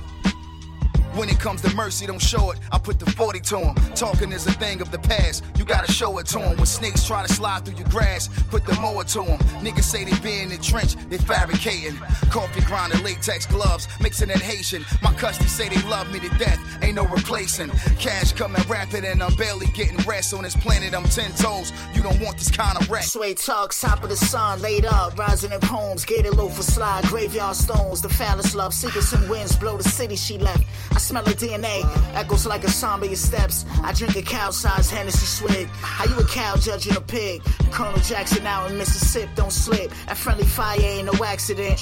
[1.14, 2.60] When it comes to mercy, don't show it.
[2.72, 3.76] I put the 40 to him.
[3.96, 5.44] Talking is a thing of the past.
[5.58, 6.56] You gotta show it to him.
[6.58, 9.40] When snakes try to slide through your grass, put the mower to him.
[9.60, 11.98] Niggas say they be in the trench, they fabricating.
[12.30, 14.86] Coffee grinder, latex gloves, mixing that Haitian.
[15.02, 17.70] My customers say they love me to death, ain't no replacing.
[18.00, 20.96] Cash coming rapid and I'm barely getting rest on this planet.
[20.96, 21.74] I'm 10 toes.
[21.94, 23.04] You don't want this kind of wreck.
[23.04, 27.04] Sway talks, top of the sun, laid up, rising in poems, gated low for slide,
[27.06, 30.64] graveyard stones, the phallus love, secrets and winds blow the city she left.
[30.92, 31.84] I smell of DNA,
[32.16, 33.66] echoes like a song your steps.
[33.84, 35.68] I drink a cow-sized Hennessy swig.
[35.70, 37.44] How you a cow judging a pig?
[37.72, 39.92] Colonel Jackson out in Mississippi, don't slip.
[40.08, 41.80] That friendly fire ain't no accident.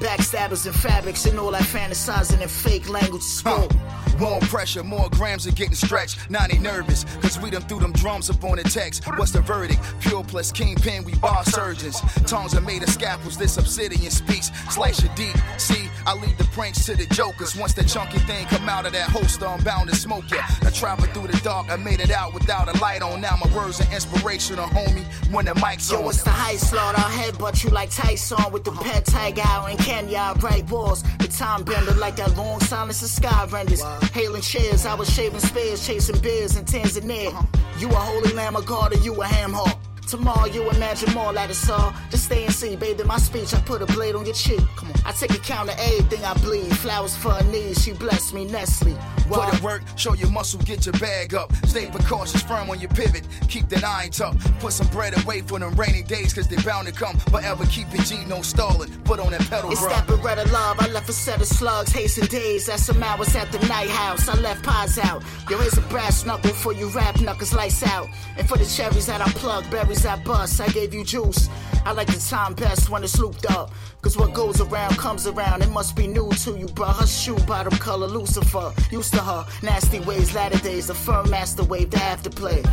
[0.00, 3.72] Backstabbers and fabrics and all that fantasizing and fake language spoke.
[4.18, 6.30] More pressure, more grams are getting stretched.
[6.30, 9.04] Now they nervous, cause we done threw them drums up on the text.
[9.16, 9.80] What's the verdict?
[10.00, 12.00] Pure plus kingpin, we bar surgeons.
[12.26, 14.50] Tongues are made of scalpels, this obsidian speaks.
[14.70, 15.36] Slice you deep.
[15.58, 17.56] See, I leave the pranks to the jokers.
[17.56, 20.42] Once that chunky thing come out of that holster, I'm bound to smoke ya.
[20.62, 23.20] I traveled through the dark, I made it out without a light on.
[23.20, 25.04] Now my words are inspirational, homie.
[25.32, 26.08] When the mic's Yo, on.
[26.08, 26.98] it's the high slaughter.
[26.98, 28.82] I'll headbutt you like Tyson with the uh-huh.
[28.82, 30.34] pet tiger out in Kenya.
[30.38, 33.82] Bright walls, the time bender like that long silence of sky renders.
[34.12, 37.28] Hailing chairs, I was shaving spears, chasing beers in Tanzania.
[37.28, 37.44] Uh-huh.
[37.78, 39.75] You a holy lamb of God or you a ham hawk?
[40.06, 41.92] Tomorrow you imagine more like it's all.
[42.10, 43.52] Just stay and see, in my speech.
[43.54, 44.60] I put a blade on your cheek.
[44.76, 44.94] Come on.
[45.04, 46.76] I take account of everything I bleed.
[46.76, 48.96] Flowers for her knees, she blessed me, Nestle.
[49.28, 51.52] Put in work, show your muscle, get your bag up.
[51.66, 53.26] Stay precautious, firm on your pivot.
[53.48, 54.36] Keep that iron tough.
[54.60, 57.16] Put some bread away for them rainy days, cause they bound to come.
[57.30, 58.90] Forever keep it G, no stalling.
[59.04, 59.90] Put on that pedal, It's bro.
[59.90, 60.78] that Beretta love.
[60.80, 62.66] I left a set of slugs, hasten days.
[62.66, 64.28] That's some hours at the night house.
[64.28, 65.22] I left pies out.
[65.50, 68.08] Yo, here's a brass knuckle for you rap knuckles, lights out.
[68.36, 70.60] And for the cherries that I plug, berries I bust.
[70.60, 71.48] I gave you juice.
[71.86, 73.70] I like the time best when it's looped up.
[74.02, 75.62] Cause what goes around comes around.
[75.62, 76.92] It must be new to you, bruh.
[76.98, 78.72] Her shoe bottom color, Lucifer.
[78.90, 79.46] Used to her.
[79.62, 80.88] Nasty ways, latter days.
[80.88, 82.64] The firm master wave, the afterplay.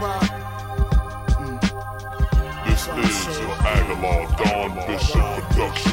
[0.00, 0.20] Well,
[1.36, 1.60] mm.
[2.96, 5.92] This is your Aguilar Don Bishop production.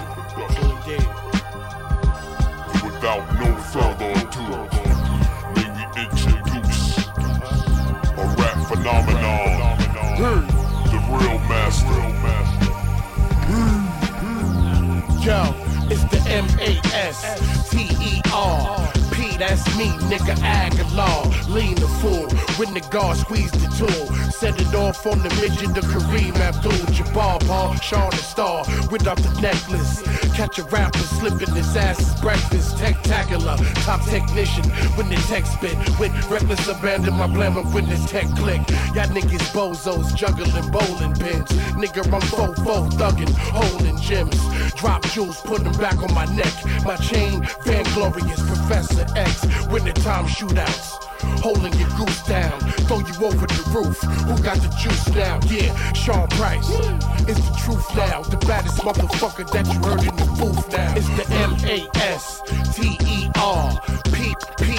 [2.86, 4.79] Without no further ado,
[15.30, 15.54] Yo,
[15.92, 18.99] it's the M A S T E R.
[19.39, 21.23] That's me, nigga Aguilar.
[21.47, 22.28] Lean the fool,
[22.60, 24.06] when the guard squeeze the tool.
[24.32, 29.17] Set it off on the midget of Kareem Abdul Jabbar, Paul, Sean the Star, without
[29.17, 30.04] the necklace.
[30.36, 32.78] Catch a rapper slipping his ass's breakfast.
[32.78, 33.56] Spectacular,
[33.88, 34.65] top technician
[34.99, 35.78] when the tech spit.
[35.97, 38.60] With reckless abandon, my blammer when this tech click.
[38.93, 41.49] Y'all niggas bozos juggling bowling pins.
[41.80, 44.36] Nigga, I'm fo-fo thugging, holding gems.
[44.75, 46.54] Drop jewels, put them back on my neck.
[46.84, 49.29] My chain, Van Glorious, Professor X.
[49.70, 51.06] When the time shootouts.
[51.42, 54.02] Holding your goose down, throw you over the roof.
[54.02, 55.39] Who got the juice now?
[55.48, 56.70] Yeah, Sean Price.
[57.28, 58.24] It's the truth now.
[58.24, 60.94] The baddest motherfucker that you heard in the booth now.
[60.96, 62.42] It's the M A S
[62.74, 63.80] T E R
[64.13, 64.76] P P.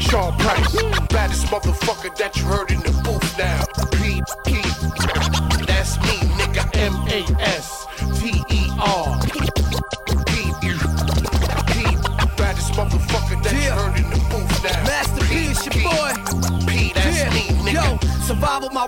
[0.00, 0.82] Sean Price.
[1.08, 3.64] Baddest motherfucker that you heard in the booth now.
[3.92, 5.31] P P.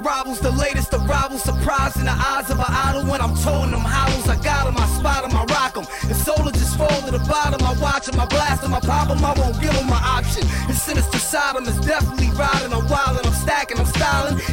[0.00, 1.38] my rivals, the latest arrival.
[1.38, 4.28] Surprise in the eyes of an idol when I'm towing them hollows.
[4.28, 5.86] I got 'em, I spot 'em, I rock 'em.
[6.10, 9.10] If solar just fall to the bottom, I watch 'em, I blast 'em, I pop
[9.10, 10.46] 'em, I won't give 'em my option.
[10.66, 12.72] His sinister side 'em is definitely riding.
[12.72, 13.78] I'm wildin', I'm stacking,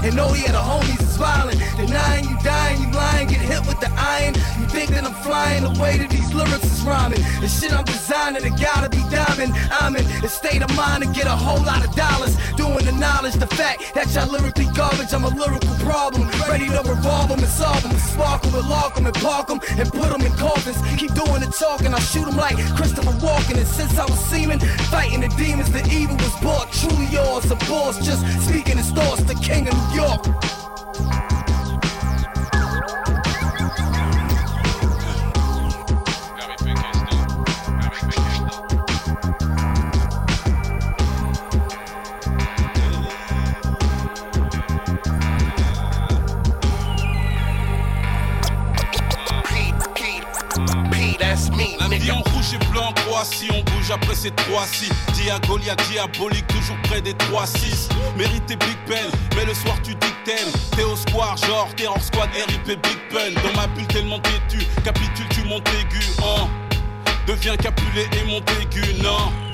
[0.04, 1.60] And he yeah, a homies is violent.
[1.78, 4.34] Denying you dying, you lying, get hit with the iron.
[4.60, 7.22] You think that I'm flying away way that these lyrics is rhyming.
[7.42, 9.54] The shit I'm designing, it gotta be diamond.
[9.82, 12.38] I'm in a state of mind to get a whole lot of dollars.
[12.56, 15.14] Doing the knowledge, the fact that y'all lyrically garbage.
[15.14, 16.30] I'm a lyrical problem.
[16.48, 17.94] Ready to revolve them and solve them.
[17.98, 20.78] Sparkle and lock them and park them and put them in coffins.
[20.98, 23.58] Keep doing the talking, I shoot them like Christopher Walken.
[23.58, 24.60] And since I was seeming,
[24.94, 26.72] fighting the demons, the evil was bought.
[26.72, 30.61] Truly yours, a boss, just speaking his thoughts, the king of New York.
[52.54, 54.90] Et blanc, Croatie, on bouge après ces trois si.
[55.14, 60.76] Diagolia, diabolique, toujours près des 3-6 Mérité Big Ben, mais le soir tu dis que
[60.76, 65.28] T'es au square, genre Terror Squad, RIP Big Pun Dans ma bulle tellement têtu, capitule
[65.30, 66.48] tu montes aigu hein.
[67.28, 69.32] Deviens capulé et monte aigu, non.
[69.48, 69.51] on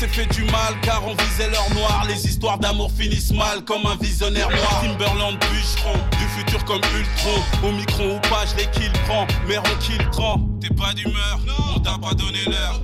[0.00, 2.06] s'est fait du mal car on visait l'or noir.
[2.08, 4.80] Les histoires d'amour finissent mal comme un visionnaire noir.
[4.82, 7.68] Timberland bûcheron, du futur comme Ultron.
[7.68, 10.38] Au micron ou pas je les kill prends, mais on kill prend.
[10.58, 11.38] T'es pas d'humeur,
[11.76, 12.80] on t'a pas donné l'heure.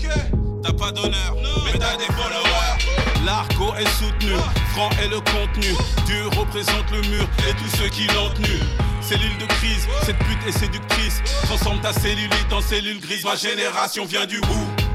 [0.63, 3.25] T'as pas d'honneur, mais t'as des followers.
[3.25, 4.35] L'argot est soutenu,
[4.73, 5.75] franc est le contenu.
[6.05, 8.59] Dieu représente le mur et tous ceux qui l'ont tenu.
[9.01, 11.23] Cellule de crise, cette pute est séductrice.
[11.45, 13.25] Transforme ta cellulite en cellule grise.
[13.25, 14.86] Ma génération vient du bout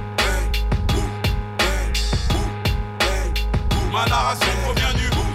[3.92, 5.28] Ma narration provient du bout.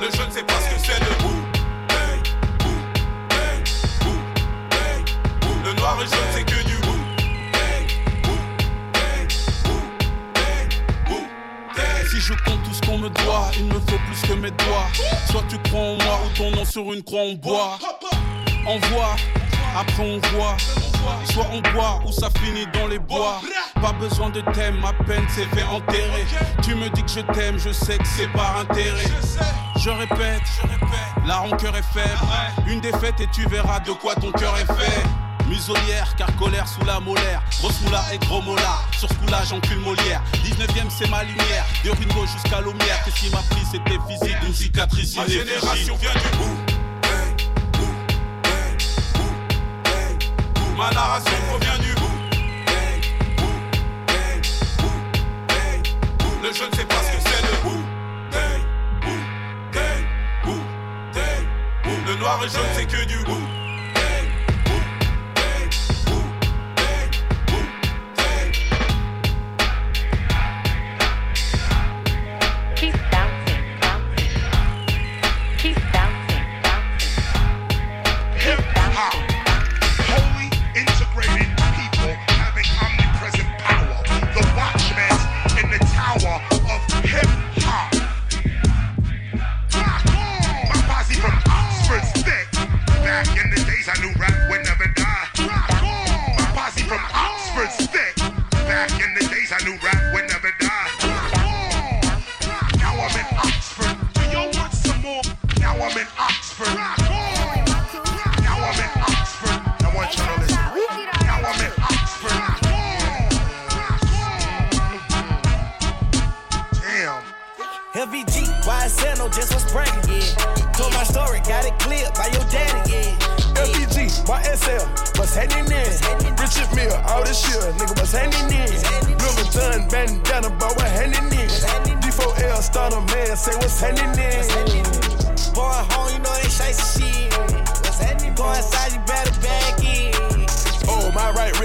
[0.00, 1.40] Le je ne sais pas ce que c'est le bout.
[5.64, 7.04] Le noir et jaune c'est que du bout.
[12.10, 14.88] Si je compte tout ce qu'on me doit, il me faut plus que mes doigts.
[15.30, 17.78] Soit tu crois en moi ou ton nom sur une croix on boit.
[18.66, 19.14] Envoie,
[19.76, 20.56] après on voit.
[21.30, 23.40] Soit on boit ou ça finit dans les bois.
[23.80, 26.24] Pas besoin de thème, ma peine s'est fait enterrer.
[26.62, 29.04] Tu me dis que je t'aime, je sais que c'est par intérêt.
[29.78, 30.42] Je répète,
[31.26, 32.18] la rancœur est faible.
[32.66, 35.02] Une défaite et tu verras de quoi ton cœur est fait.
[35.48, 37.42] Muselière, car colère sous la molaire.
[37.60, 38.78] Grosse moula et gros mola.
[38.98, 40.22] Sur ce coup-là, j'encule Molière.
[40.42, 41.66] 19ème, c'est ma lumière.
[41.84, 43.04] De Ringo jusqu'à Lumière.
[43.04, 44.36] Qu'est-ce qui m'a pris, c'était physique.
[44.46, 46.73] Une cicatrice Ma génération vient du bout.
[50.76, 52.10] Ma narration provient du bout.
[56.42, 57.84] Le je ne sais pas ce que c'est le bout.
[62.06, 63.53] Le noir et jaune c'est que du bout.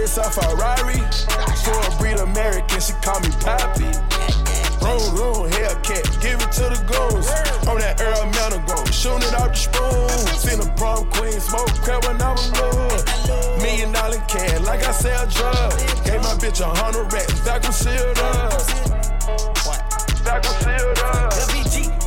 [0.10, 1.00] Wrist a Ferrari.
[1.64, 3.90] For a breed American, she call me Poppy.
[4.82, 7.28] Room, room, Hellcat, give it to the goons.
[7.68, 10.10] On that Earl Manor go, shooting it out the spoon.
[10.40, 13.62] Seen a prom queen, smoke crap when I was little.
[13.62, 15.84] Million dollar can, like I sell drugs.
[16.02, 18.62] Gave my bitch a hundred racks, vacuum sealed up.
[20.24, 20.89] Vacuum sealed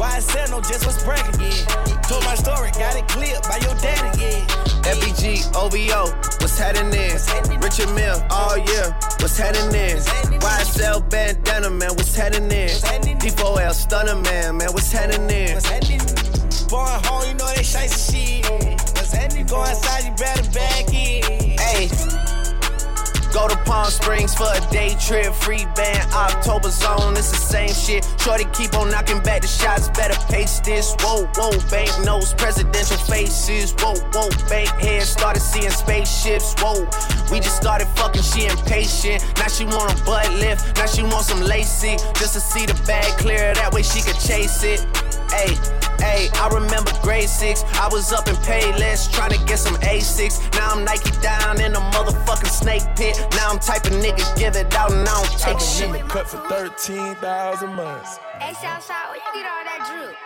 [0.03, 0.13] up.
[0.13, 2.01] LVG, YSL, no just was bragging, yeah.
[2.09, 4.47] Told my story, got it cleared by your daddy, yeah.
[4.83, 7.61] FBG, OVO, what's happening in?
[7.61, 9.97] Richard Mille, all year, what's happening in?
[10.41, 12.69] YSL bandana, man, what's happening in?
[13.19, 15.59] D4L stunner, man, man, what's happening in?
[16.69, 18.45] Boy, home, you know they shite shit.
[18.49, 19.13] What's?
[19.49, 21.22] Go inside, you better back in.
[23.33, 27.73] Go to Palm Springs for a day trip, free band, October zone, it's the same
[27.73, 28.07] shit.
[28.21, 30.95] Shorty keep on knocking back the shots, better pace this.
[31.01, 33.73] Whoa, whoa, bank notes, presidential faces.
[33.79, 36.55] Whoa, whoa, bank heads, started seeing spaceships.
[36.59, 36.85] Whoa,
[37.33, 39.25] we just started fucking, she impatient.
[39.39, 42.75] Now she want a butt lift, now she want some lacy, just to see the
[42.87, 44.85] bag clear, that way she could chase it.
[45.33, 45.57] Hey,
[45.99, 47.65] hey, I remember grade six.
[47.81, 50.53] I was up in Payless trying to get some A6.
[50.53, 53.19] Now I'm Nike down in the motherfucking snake pit.
[53.33, 55.87] Now I'm type of nigga give it out and I don't take I've been shit.
[55.87, 58.19] in the cut for 13,000 months.
[58.41, 60.17] Hey, Southside, where you get all that drip?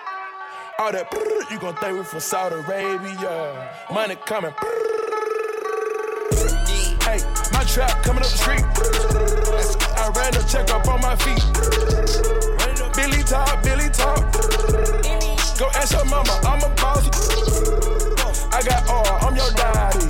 [0.78, 3.70] All that brrr, you gon' think we from Saudi Arabia.
[3.90, 4.52] Money coming.
[7.00, 7.20] Hey,
[7.52, 8.64] my trap coming up the street.
[9.96, 12.45] I ran a check up on my feet.
[12.97, 14.32] Billy talk, Billy talk.
[15.59, 17.05] Go ask your mama, I'm a boss.
[18.51, 20.07] I got all, I'm your daddy.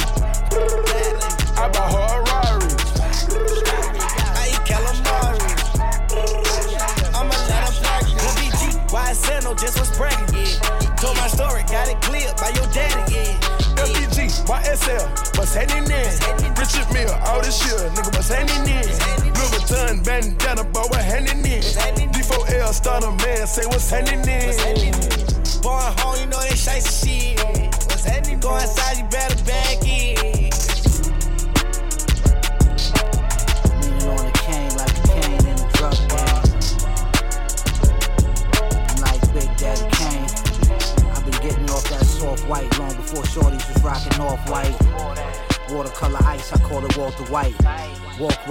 [1.58, 1.82] I a
[2.30, 2.70] Rari.
[4.38, 5.42] I eat calamari.
[7.12, 8.14] I'ma let him party.
[8.22, 10.96] LVG, YSL, no just was bragging, yeah.
[10.96, 13.82] Told my story, got it cleared by your daddy, yeah.
[13.82, 16.54] LPG, YSL, what's happening in?
[16.54, 19.25] Richard Mille, all this shit, nigga, what's happening in?
[19.36, 21.62] Louis Vuitton, bandana, boy, what happening in?
[22.12, 24.92] D4L, starter man, say what's happening in?
[25.62, 27.40] Boy, home, you know they shite shit.
[27.40, 28.40] What's happening?
[28.40, 29.35] Go inside, you better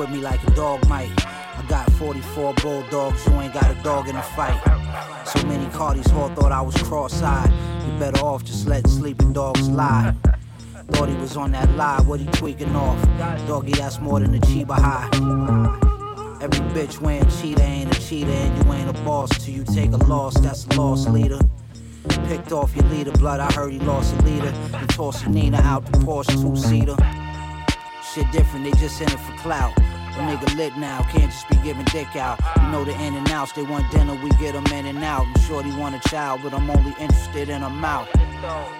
[0.05, 1.09] with me like a dog might.
[1.25, 4.61] I got 44 bulldogs, you ain't got a dog in a fight.
[5.25, 7.51] So many Cardis all thought I was cross-eyed.
[7.85, 10.13] You better off just letting sleeping dogs lie.
[10.91, 13.01] Thought he was on that lie, what he tweaking off?
[13.47, 15.09] Doggy, that's more than a Chiba high.
[16.41, 19.91] Every bitch wearing cheetah ain't a cheetah, and you ain't a boss till you take
[19.91, 20.39] a loss.
[20.39, 21.39] That's a loss leader.
[22.27, 23.39] Picked off your leader, blood.
[23.39, 24.53] I heard he lost a leader.
[24.79, 26.95] You tossing Nina out the Porsche two seater.
[28.13, 29.73] Shit different, they just in it for clout.
[30.15, 32.39] A nigga lit now, can't just be giving dick out.
[32.55, 35.25] You know the in and outs, they want dinner, we get them in and out.
[35.25, 38.07] And shorty want a child, but I'm only interested in a mouth.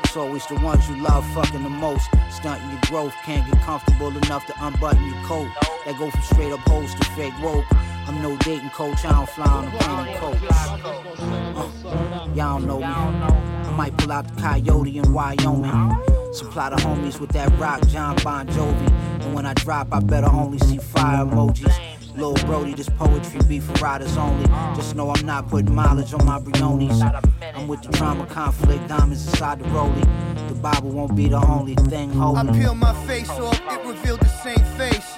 [0.05, 2.09] It's always the ones you love fucking the most.
[2.29, 5.49] Stunting your growth, can't get comfortable enough to unbutton your coat.
[5.85, 7.65] That go from straight up hoes to fake woke.
[8.07, 10.39] I'm no dating coach, I don't fly on a plane coach.
[10.49, 12.85] Uh, y'all know me.
[12.85, 16.24] I might pull out the coyote in Wyoming.
[16.35, 18.91] Supply the homies with that rock, John Bon Jovi.
[19.23, 21.73] And when I drop, I better only see fire emojis.
[22.17, 24.45] Lil Brody, this poetry be for riders only.
[24.75, 27.01] Just know I'm not putting mileage on my Briones.
[27.01, 30.49] I'm with the drama, conflict, diamonds inside the rollie.
[30.49, 34.27] The Bible won't be the only thing I peel my face off, it revealed the
[34.27, 35.17] same face.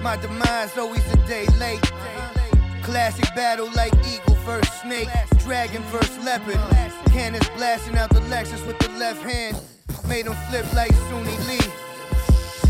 [0.00, 1.82] My demise always a day late.
[2.82, 5.08] Classic battle like eagle versus snake,
[5.40, 6.56] dragon versus leopard.
[7.12, 9.58] Cannons blasting out the Lexus with the left hand.
[10.08, 11.60] Made him flip like Suni Lee.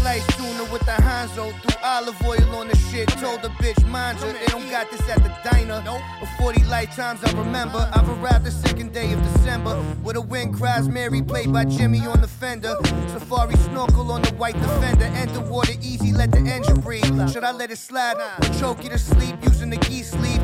[0.01, 3.09] Slice tuna with the Hanzo, threw olive oil on the shit.
[3.09, 5.81] Told the bitch, mind you, they don't got this at the diner.
[6.19, 7.89] For 40 lifetimes I remember.
[7.93, 9.81] I've arrived the second day of December.
[10.03, 12.75] With a wind cries Mary, played by Jimi on the fender.
[13.09, 15.05] Safari snorkel on the white defender.
[15.05, 17.31] Enter water easy, let the engine breathe.
[17.31, 18.17] Should I let it slide
[18.59, 20.43] choke you to sleep using the geese sleeve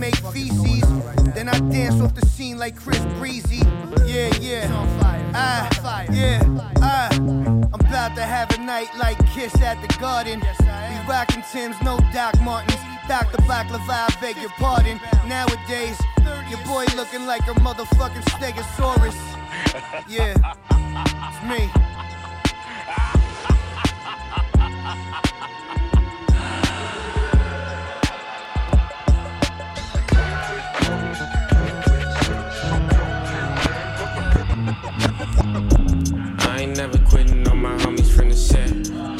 [0.00, 0.82] make feces?
[1.34, 3.62] Then I dance off the scene like Chris Breezy.
[4.06, 4.66] Yeah, yeah.
[5.34, 5.68] Ah,
[6.10, 6.42] yeah,
[6.78, 7.08] ah.
[7.12, 10.40] I'm about to have a night like Kiss at the Garden.
[10.40, 12.80] We rockin' Tim's, no Doc Martens.
[13.06, 13.38] Dr.
[13.42, 14.98] Baklava, I beg your pardon.
[15.28, 16.00] Nowadays,
[16.48, 19.18] your boy looking like a motherfucking Stegosaurus.
[20.08, 20.34] Yeah,
[21.28, 21.70] it's me.
[35.42, 38.70] I ain't never quitting on my homies from the set.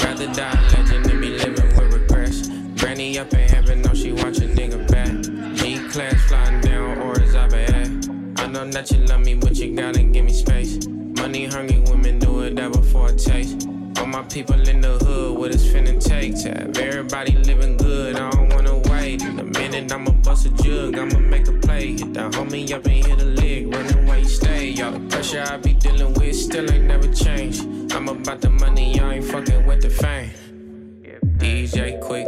[0.05, 2.49] Rather die a legend than be living with regrets.
[2.79, 5.13] Granny up in heaven, know she want your nigga back.
[5.57, 7.87] G class flying down, or is I bad?
[8.39, 10.87] I know that you love me, but you gotta give me space.
[10.87, 13.67] Money hungry women do it that before a taste.
[13.99, 18.17] All my people in the hood, what it's finna take to have everybody living good.
[18.17, 18.80] I don't wanna.
[19.23, 21.93] In a minute, I'ma bust a jug, I'ma make a play.
[21.93, 24.71] Hit that homie up and hit a leg, running where you stay.
[24.71, 27.63] Y'all the pressure I be dealing with still ain't never changed.
[27.93, 30.31] I'm about the money, I ain't fucking with the fame.
[31.37, 32.27] DJ Quik.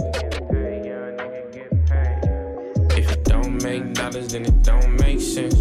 [2.98, 5.56] If it don't make dollars, then it don't make sense.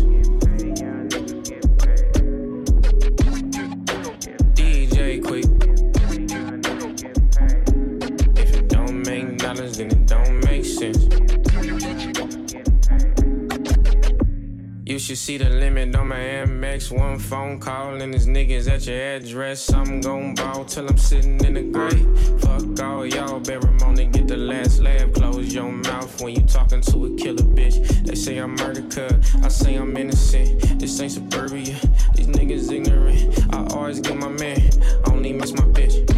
[14.91, 16.91] You should see the limit on my MX.
[16.91, 19.71] One phone call and this niggas at your address.
[19.71, 22.41] I'm gon' ball till I'm sitting in the grave.
[22.41, 25.13] Fuck all y'all, bear Ramona, get the last laugh.
[25.13, 28.05] Close your mouth when you talking to a killer bitch.
[28.05, 30.77] They say I'm murder cut, I say I'm innocent.
[30.77, 31.79] This ain't suburbia,
[32.13, 33.45] these niggas ignorant.
[33.55, 34.59] I always get my man,
[35.07, 36.11] I only miss my bitch.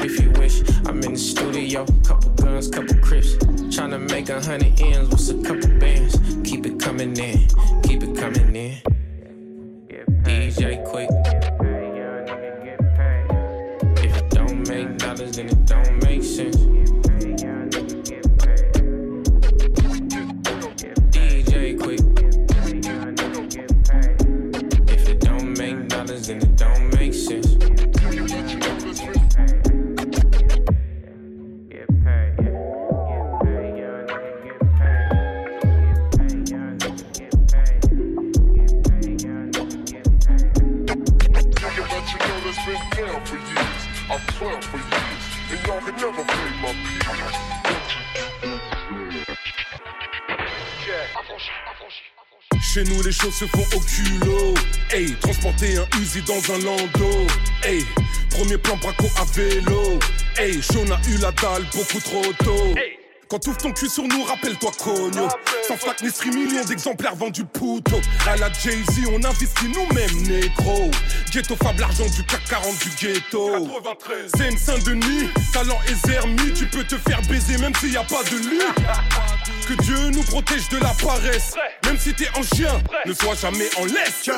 [0.00, 0.62] If you wish.
[0.86, 3.34] I'm in the studio, couple guns, couple crips.
[3.74, 6.16] Tryna make a hundred ends with a couple bands.
[6.48, 7.46] Keep it coming in,
[7.82, 8.80] keep it coming in.
[10.22, 11.08] DJ Quik.
[14.04, 16.56] If it don't make dollars, then it don't make sense.
[53.30, 54.54] Se font au culot.
[54.90, 57.26] Hey, transporter un Uzi dans un landau.
[57.62, 57.84] Hey,
[58.30, 59.98] premier plan braco à vélo.
[60.36, 62.74] Hey, Sean a eu la dalle beaucoup trop tôt.
[63.28, 65.28] Quand t'ouvres ton cul sur nous, rappelle-toi Cogno.
[65.68, 68.00] Sans flac ni stream, millions d'exemplaires vendus puto.
[68.26, 70.90] À la Jay-Z, on investit nous-mêmes, négro.
[71.30, 73.68] Ghetto Fab, l'argent du CAC 40 du ghetto.
[74.34, 76.54] Seine Saint-Denis, talent et Zermi.
[76.54, 78.62] Tu peux te faire baiser même s'il y a pas de lit.
[79.68, 81.54] Que Dieu nous protège de la paresse.
[81.84, 84.30] Même si t'es un chien, ne sois jamais en laisse.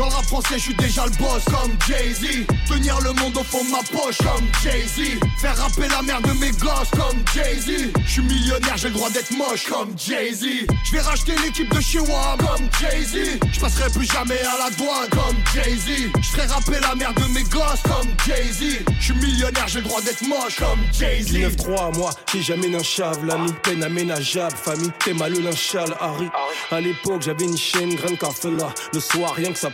[0.00, 2.46] Ah, Dans le rap français, je suis déjà le boss comme Jay-Z.
[2.68, 5.20] Tenir le monde au fond de ma poche comme Jay-Z.
[5.40, 7.92] Faire rapper la mère de mes gosses comme Jay-Z.
[8.04, 10.66] Je suis millionnaire, j'ai le droit d'être moche comme Jay-Z.
[10.84, 13.40] Je vais racheter l'équipe de chez Wam comme Jay-Z.
[13.52, 16.10] Je passerai plus jamais à la douane comme Jay-Z.
[16.20, 18.84] Je ferai rapper la mère de mes gosses comme Jay-Z.
[18.98, 21.32] Je suis millionnaire, j'ai le droit d'être moche comme Jay-Z.
[21.32, 26.28] 19-3 moi, j'ai jamais un chave, l'ami peine aménageable, famille t'es mal le linchal, Harry.
[26.70, 28.72] À l'époque j'avais une chaîne, fait là.
[28.92, 29.70] Le soir rien que ça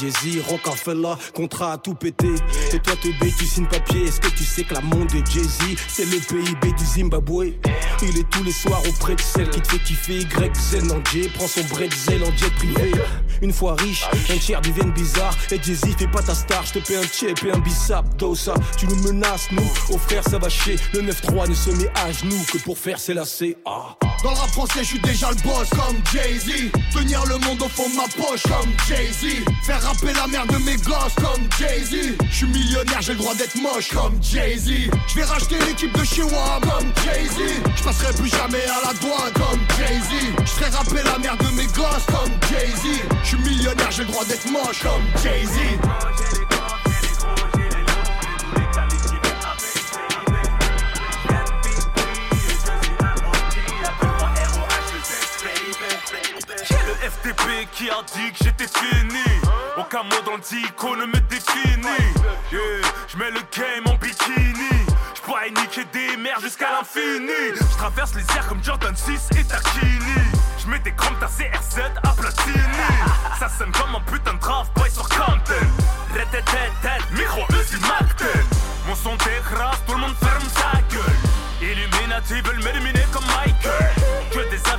[0.00, 2.34] Jay-Z, rock a fait là, contrat à tout péter.
[2.72, 5.76] Et toi te tu signes papier, est-ce que tu sais que la monde de Jay-Z,
[5.88, 7.54] c'est le PIB du Zimbabwe
[8.02, 10.52] Il est tous les soirs auprès de celle qui te fait kiffer, Y,
[11.12, 12.92] J, prend son bretzel en jet privé.
[13.42, 15.36] Une fois riche, un tiers deviennent bizarre.
[15.50, 18.54] Et Jay-Z, fais pas ta star, je te paie un chip et un bissap, Dosa.
[18.76, 20.76] Tu nous menaces, nous, au frère, ça va chier.
[20.94, 23.96] Le 9-3 ne se met à genoux que pour faire c'est la CA.
[24.22, 26.70] Dans le rap français, je suis déjà le boss comme Jay-Z.
[26.92, 29.44] Tenir le monde au fond de ma poche comme Jay-Z.
[29.62, 32.16] Faire rapper la mère de mes gosses comme Jay-Z.
[32.30, 34.90] Je suis millionnaire, j'ai le droit d'être moche comme Jay-Z.
[35.08, 37.62] Je vais racheter l'équipe de Wam comme Jay-Z.
[37.76, 40.10] Je passerai plus jamais à la douane comme Jay-Z.
[40.40, 43.02] Je ferai rapper la mère de mes gosses comme Jay-Z.
[43.22, 46.47] Je suis millionnaire, j'ai le droit d'être moche comme Jay-Z.
[57.78, 59.22] Qui a dit que j'étais fini.
[59.76, 61.86] Aucun mot dans le dico ne me définit.
[62.50, 62.60] Yeah,
[63.06, 64.82] je mets le game en bikini.
[65.14, 67.54] Je pourrais niquer des mers jusqu'à l'infini.
[67.54, 70.26] Je traverse les airs comme Jordan 6 et Takini.
[70.58, 72.58] Je mets des crampes ta CR7 à platini.
[73.38, 75.68] Ça sonne comme un putain de draft boy sur Compton.
[76.12, 78.44] Retetetet, micro Uzi Macten.
[78.88, 81.70] Mon son t'écrase, tout le monde ferme sa gueule.
[81.70, 83.97] Illuminati veulent m'éliminer comme Michael.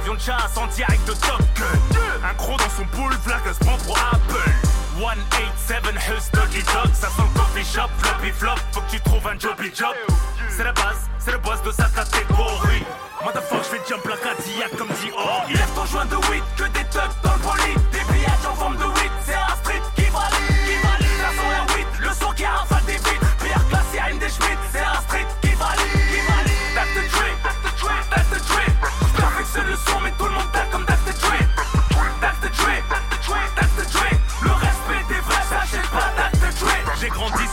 [0.10, 2.28] Avions de chasse en direct de Top Gun.
[2.28, 4.52] Un gros dans son pool, flag se prend pour Apple.
[4.98, 9.28] 187 Hus Doggy Dog, ça sent le coffee shop, floppy flop, faut que tu trouves
[9.28, 9.94] un jobby job.
[10.50, 12.84] C'est la base, c'est le boss de sa catégorie.
[13.24, 15.46] Motherfuck, je fais jump la Cadillac comme dit oh.
[15.48, 17.90] Il lève ton joint de weed, que des thugs dans le bolide.
[17.92, 19.12] Des pillages en forme de weed,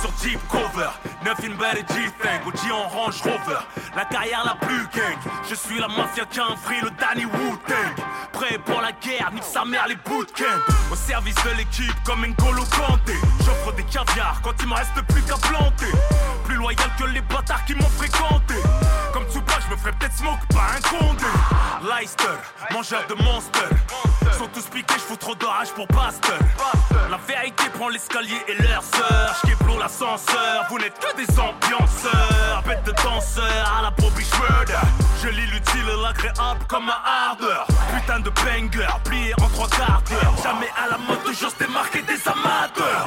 [0.00, 0.90] sur Jeep Cover,
[1.24, 3.60] 9 in bed et G-Thing, OG en Range Rover.
[3.94, 5.16] La carrière la plus gang,
[5.48, 8.04] je suis la mafia qui a free, le Danny Wu-Tang.
[8.32, 10.44] Prêt pour la guerre, nique sa mère les bootcamps.
[10.90, 13.14] Au service de l'équipe comme N'Golo Kanté.
[13.44, 15.92] J'offre des caviars quand il me reste plus qu'à planter.
[16.44, 18.54] Plus loyal que les bâtards qui m'ont fréquenté.
[19.12, 21.24] Comme Tupac, je me ferais peut-être smoke, pas un condé.
[21.98, 22.24] Leicester,
[22.72, 23.60] mangeur de monster.
[24.38, 26.38] Sont tous piqués, je fous trop d'orage pour Pasteur.
[27.10, 29.34] La vérité prend l'escalier et leur sœur.
[29.44, 32.62] J'kéblo l'ascenseur, vous n'êtes que des ambianceurs.
[32.66, 34.74] Bête de danseur à la Bobby Schroeder.
[35.22, 37.66] Je lis l'utile et l'agréable comme un ardeur.
[37.94, 40.34] Putain de banger, plié en trois quarts d'heure.
[40.42, 43.05] Jamais à la mode, toujours se démarquer des amateurs.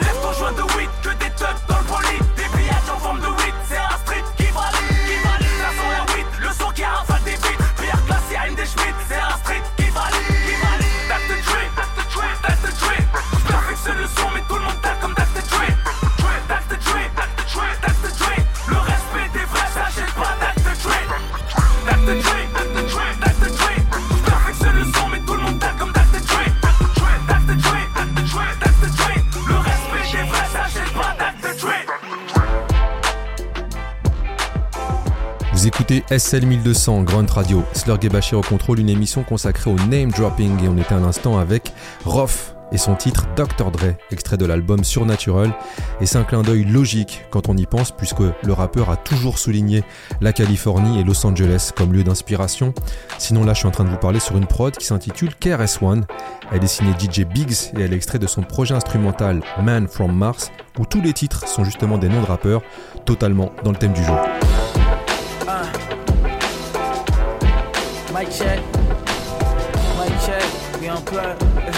[35.59, 39.75] Vous écoutez SL 1200 Grunt Radio, Slurg et Bachir au contrôle, une émission consacrée au
[39.75, 40.63] name dropping.
[40.63, 41.73] Et on était un instant avec
[42.05, 43.71] Roth et son titre Dr.
[43.71, 45.53] Dre, extrait de l'album Surnatural.
[46.01, 49.37] Et c'est un clin d'œil logique quand on y pense, puisque le rappeur a toujours
[49.37, 49.83] souligné
[50.21, 52.73] la Californie et Los Angeles comme lieu d'inspiration.
[53.17, 56.05] Sinon là, je suis en train de vous parler sur une prod qui s'intitule KRS-One.
[56.51, 60.15] Elle est signée DJ Biggs et elle est extrait de son projet instrumental Man from
[60.15, 62.61] Mars, où tous les titres sont justement des noms de rappeurs,
[63.05, 64.17] totalement dans le thème du jour.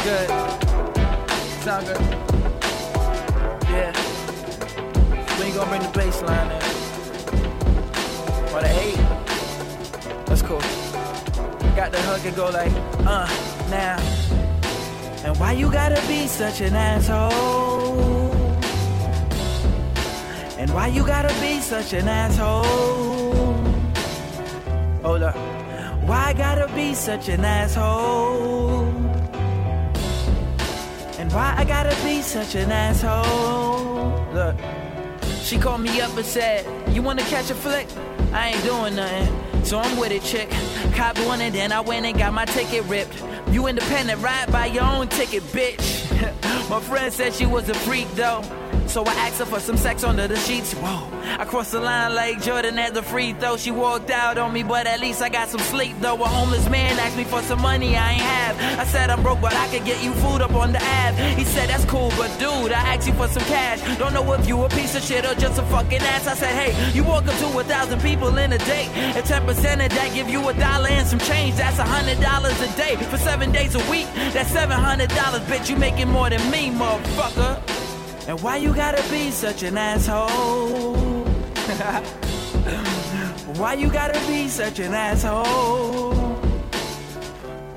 [0.03, 0.70] Good.
[3.69, 3.93] Yeah.
[5.37, 6.59] We ain't gonna bring the bass line in.
[8.51, 8.97] The eight.
[10.25, 10.59] That's cool.
[11.75, 12.71] Got the hook and go like,
[13.05, 13.27] uh,
[13.69, 13.97] now.
[15.23, 18.31] And why you gotta be such an asshole?
[20.57, 22.63] And why you gotta be such an asshole?
[25.03, 25.35] Hold up.
[26.07, 29.20] Why gotta be such an asshole?
[31.21, 34.25] And why I gotta be such an asshole?
[34.33, 34.55] Look,
[35.43, 36.65] she called me up and said,
[36.95, 37.87] You wanna catch a flick?
[38.33, 39.63] I ain't doing nothing.
[39.63, 40.49] So I'm with it, chick.
[40.95, 43.23] Cop one and then I went and got my ticket ripped.
[43.51, 46.09] You independent, ride by your own ticket, bitch.
[46.71, 48.41] my friend said she was a freak though.
[48.91, 50.73] So I asked her for some sex under the sheets.
[50.73, 51.07] Whoa.
[51.39, 53.55] I crossed the line like Jordan at the free throw.
[53.55, 56.21] She walked out on me, but at least I got some sleep though.
[56.21, 58.79] A homeless man asked me for some money I ain't have.
[58.79, 61.15] I said I'm broke, but I could get you food up on the ab.
[61.39, 63.79] He said that's cool, but dude, I asked you for some cash.
[63.97, 66.27] Don't know if you a piece of shit or just a fucking ass.
[66.27, 69.47] I said, hey, you walk up to a thousand people in a day, and 10%
[69.47, 71.55] of that give you a dollar and some change.
[71.55, 74.07] That's a hundred dollars a day for seven days a week.
[74.33, 75.69] That's seven hundred dollars, bitch.
[75.69, 77.80] You making more than me, motherfucker.
[78.27, 80.95] And why you gotta be such an asshole?
[83.57, 86.13] why you gotta be such an asshole?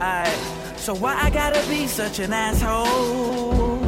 [0.01, 0.29] Alright,
[0.77, 3.83] so why I gotta be such an asshole?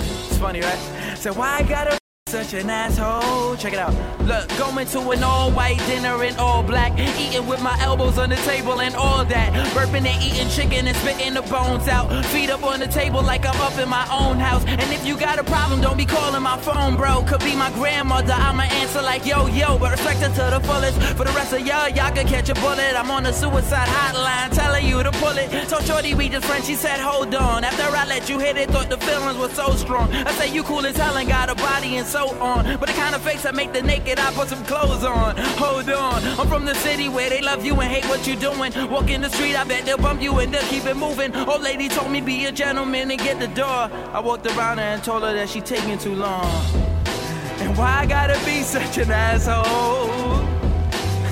[0.00, 1.16] It's funny, right?
[1.16, 2.03] So why I gotta
[2.34, 3.54] such an asshole?
[3.54, 3.94] Check it out.
[4.22, 8.30] Look, going to an all white dinner in all black, eating with my elbows on
[8.30, 9.52] the table and all that.
[9.72, 12.10] Burping and eating chicken and spitting the bones out.
[12.26, 14.64] Feet up on the table like I'm up in my own house.
[14.66, 17.22] And if you got a problem, don't be calling my phone, bro.
[17.22, 18.32] Could be my grandmother.
[18.32, 21.00] I'ma answer like yo, yo, but respect her to the fullest.
[21.16, 22.94] For the rest of y'all, y'all could catch a bullet.
[22.96, 25.68] I'm on the suicide hotline telling you to pull it.
[25.68, 26.66] So shorty, we just friends.
[26.66, 27.62] She said, hold on.
[27.62, 30.10] After I let you hit it, thought the feelings were so strong.
[30.12, 32.78] I say you cool as hell and got a body and on.
[32.78, 35.36] But the kind of face that make the naked I put some clothes on.
[35.36, 38.72] Hold on, I'm from the city where they love you and hate what you're doing.
[38.90, 41.34] Walk in the street, I bet they'll bump you and they'll keep it moving.
[41.34, 43.90] Old lady told me be a gentleman and get the door.
[44.12, 46.46] I walked around her and told her that she taking too long.
[47.60, 50.40] And why I gotta be such an asshole?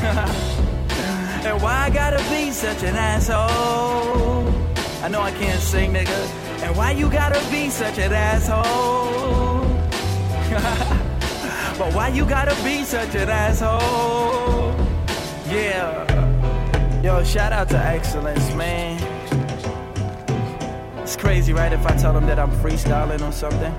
[1.46, 4.48] and why I gotta be such an asshole?
[5.02, 6.42] I know I can't sing, nigga.
[6.62, 9.71] And why you gotta be such an asshole?
[11.78, 14.74] but why you gotta be such an asshole?
[15.48, 17.02] Yeah.
[17.02, 19.00] Yo, shout out to Excellence, man.
[20.98, 21.72] It's crazy, right?
[21.72, 23.72] If I tell them that I'm freestyling or something.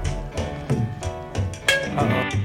[1.95, 2.29] Uh-oh.
[2.29, 2.42] She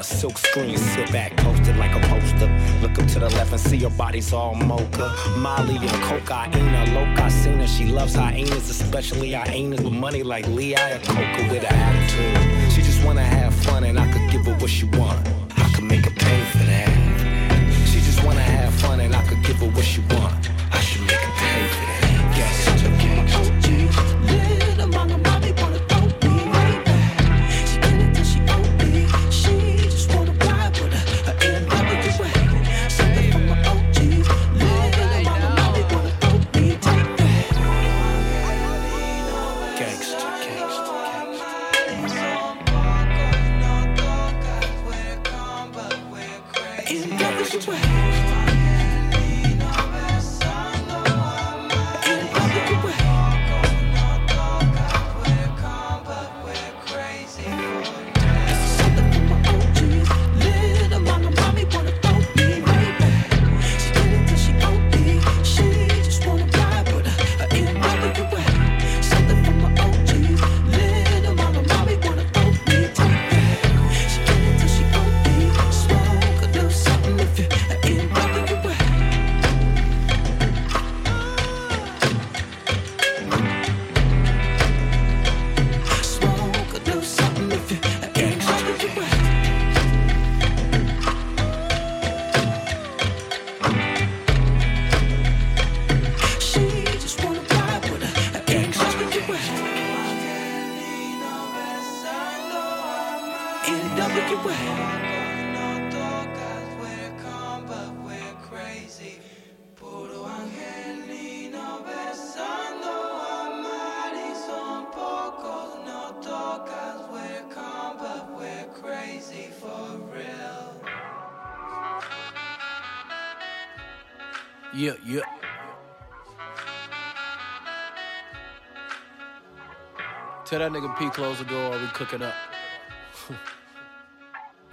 [0.00, 0.76] a silk screen.
[0.78, 2.48] Sit back, posted like a poster.
[2.80, 5.14] Look up to the left and see her body's all mocha.
[5.36, 7.30] Molly and cocaine, a loca.
[7.30, 12.72] Seen her, she loves hyenas, especially hyenas with money like Lee Iacocca with an attitude.
[12.72, 15.39] She just wanna have fun and I could give her what she want.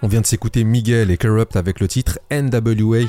[0.02, 3.06] On vient de s'écouter Miguel et Corrupt avec le titre NWA.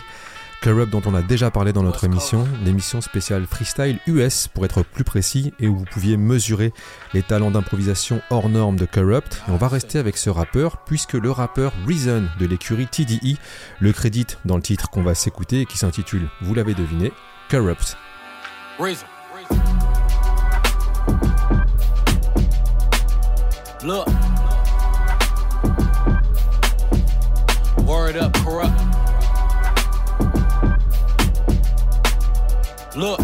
[0.62, 4.84] Corrupt dont on a déjà parlé dans notre émission, l'émission spéciale freestyle US pour être
[4.84, 6.74] plus précis et où vous pouviez mesurer
[7.14, 9.42] les talents d'improvisation hors normes de Corrupt.
[9.48, 13.38] On va rester avec ce rappeur puisque le rappeur Reason de l'écurie TDE
[13.80, 17.14] le crédite dans le titre qu'on va s'écouter et qui s'intitule, vous l'avez deviné,
[17.50, 17.96] Corrupt.
[27.90, 28.89] Word up, corrupt.
[33.00, 33.20] Look.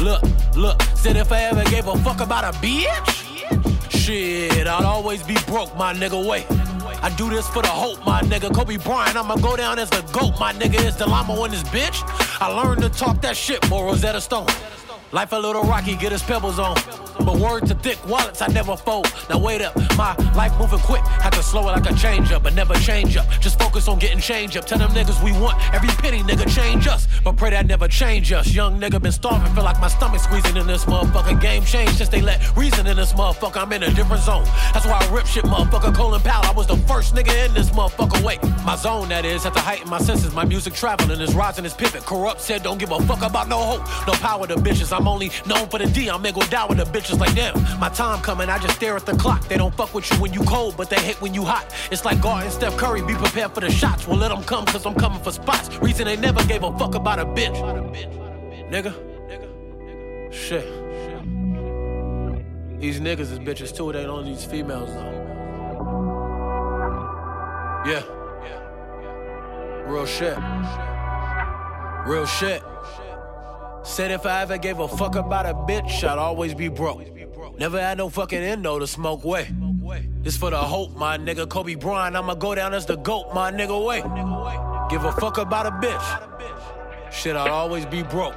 [0.00, 0.22] Look,
[0.54, 0.80] look.
[0.94, 5.76] Said if I ever gave a fuck about a bitch, shit, I'd always be broke,
[5.76, 6.24] my nigga.
[6.24, 6.46] Wait.
[7.02, 8.54] I do this for the hope, my nigga.
[8.54, 10.80] Kobe Bryant, I'ma go down as the GOAT, my nigga.
[10.86, 12.04] Is the llama in this bitch?
[12.40, 14.46] I learned to talk that shit, more Rosetta Stone.
[15.10, 16.76] Life a little rocky, get his pebbles on.
[17.24, 19.12] But word to thick wallets, I never fold.
[19.28, 21.02] Now wait up, my life moving quick.
[21.02, 23.26] Had to slow it like a change up, but never change up.
[23.40, 24.64] Just focus on getting change up.
[24.64, 27.06] Tell them niggas we want every penny, nigga, change us.
[27.24, 28.52] But pray that never change us.
[28.52, 31.40] Young nigga been starving, feel like my stomach squeezing in this motherfucker.
[31.40, 33.62] Game changed since they let reason in this motherfucker.
[33.62, 34.44] I'm in a different zone.
[34.72, 35.94] That's why I rip shit, motherfucker.
[35.94, 38.24] Colin Powell, I was the first nigga in this motherfucker.
[38.24, 40.34] Wait, my zone that is, at the height of my senses.
[40.34, 42.02] My music traveling is rising, is pivot.
[42.02, 44.96] Kurupt said, don't give a fuck about no hope, no power to bitches.
[44.96, 46.08] I'm only known for the D.
[46.08, 47.54] I'm go down with the bitches like them.
[47.80, 49.46] My time coming, I just stare at the clock.
[49.48, 51.74] They don't fuck with you when you cold, but they hit when you hot.
[51.90, 54.06] It's like guarding Steph Curry, be prepared for the shots.
[54.06, 55.76] We'll let them come, cause I'm coming for spots.
[55.78, 57.56] Reason they never gave a fuck about a bitch.
[58.70, 58.94] Nigga.
[60.32, 60.66] Shit.
[62.80, 65.24] These niggas is bitches too, they don't these females though.
[67.86, 68.02] Yeah.
[69.86, 70.36] Real shit.
[72.06, 72.62] Real shit.
[73.88, 77.00] Said if I ever gave a fuck about a bitch, I'd always be broke.
[77.58, 79.48] Never had no fucking endo to smoke way.
[80.22, 81.48] This for the hope, my nigga.
[81.48, 83.84] Kobe Bryant, I'ma go down as the GOAT, my nigga.
[83.84, 84.02] Way.
[84.90, 87.10] Give a fuck about a bitch.
[87.10, 88.36] Shit, I'd always be broke.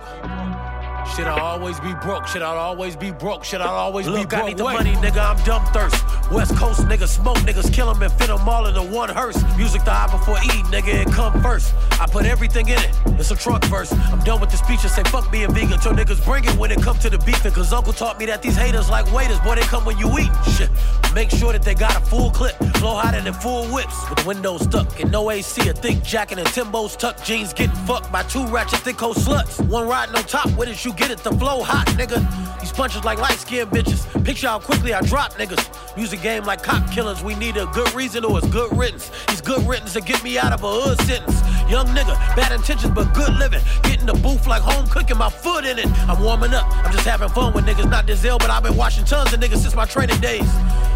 [1.15, 2.25] Shit, I'll always be broke.
[2.27, 3.43] Should I'll always be broke.
[3.43, 4.43] Should I'll always Look, be broke.
[4.43, 4.73] I need the Wait.
[4.75, 5.17] money, nigga.
[5.35, 6.01] I'm dumb thirst.
[6.31, 9.37] West Coast niggas smoke, niggas kill 'em and fit 'em all in the one hearse.
[9.57, 11.73] Music the eye before E, nigga, it come first.
[11.99, 12.91] I put everything in it.
[13.19, 13.91] It's a truck verse.
[13.91, 14.93] I'm done with the speeches.
[14.93, 15.79] Say fuck being vegan.
[15.79, 17.51] Till niggas bring it when it come to the beefing.
[17.51, 19.39] Cause Uncle taught me that these haters like waiters.
[19.41, 20.31] Boy, they come when you eat.
[20.55, 20.69] Shit.
[21.13, 22.57] Make sure that they got a full clip.
[22.79, 23.95] Blow hotter than full whips.
[24.09, 25.67] With the windows stuck and no AC.
[25.67, 27.51] A thick jacket and Timbo's tucked jeans.
[27.53, 29.59] Getting fucked by two ratchet thick hoe sluts.
[29.67, 30.49] One riding on top.
[30.51, 31.23] Where did you get it?
[31.23, 32.19] The flow hot, nigga.
[32.59, 34.01] These punches like light skinned bitches.
[34.23, 35.63] Picture how quickly I drop niggas.
[35.97, 37.23] Music game like cop killers.
[37.23, 39.11] We need a good reason or it's good riddance.
[39.27, 41.41] These good riddance to get me out of a hood sentence.
[41.71, 43.61] Young nigga, bad intentions but good living.
[43.83, 45.87] Get in the booth like home cooking, my foot in it.
[46.09, 46.65] I'm warming up.
[46.85, 49.39] I'm just having fun with niggas, not this ill, but I've been watching tons of
[49.39, 50.51] niggas since my training days.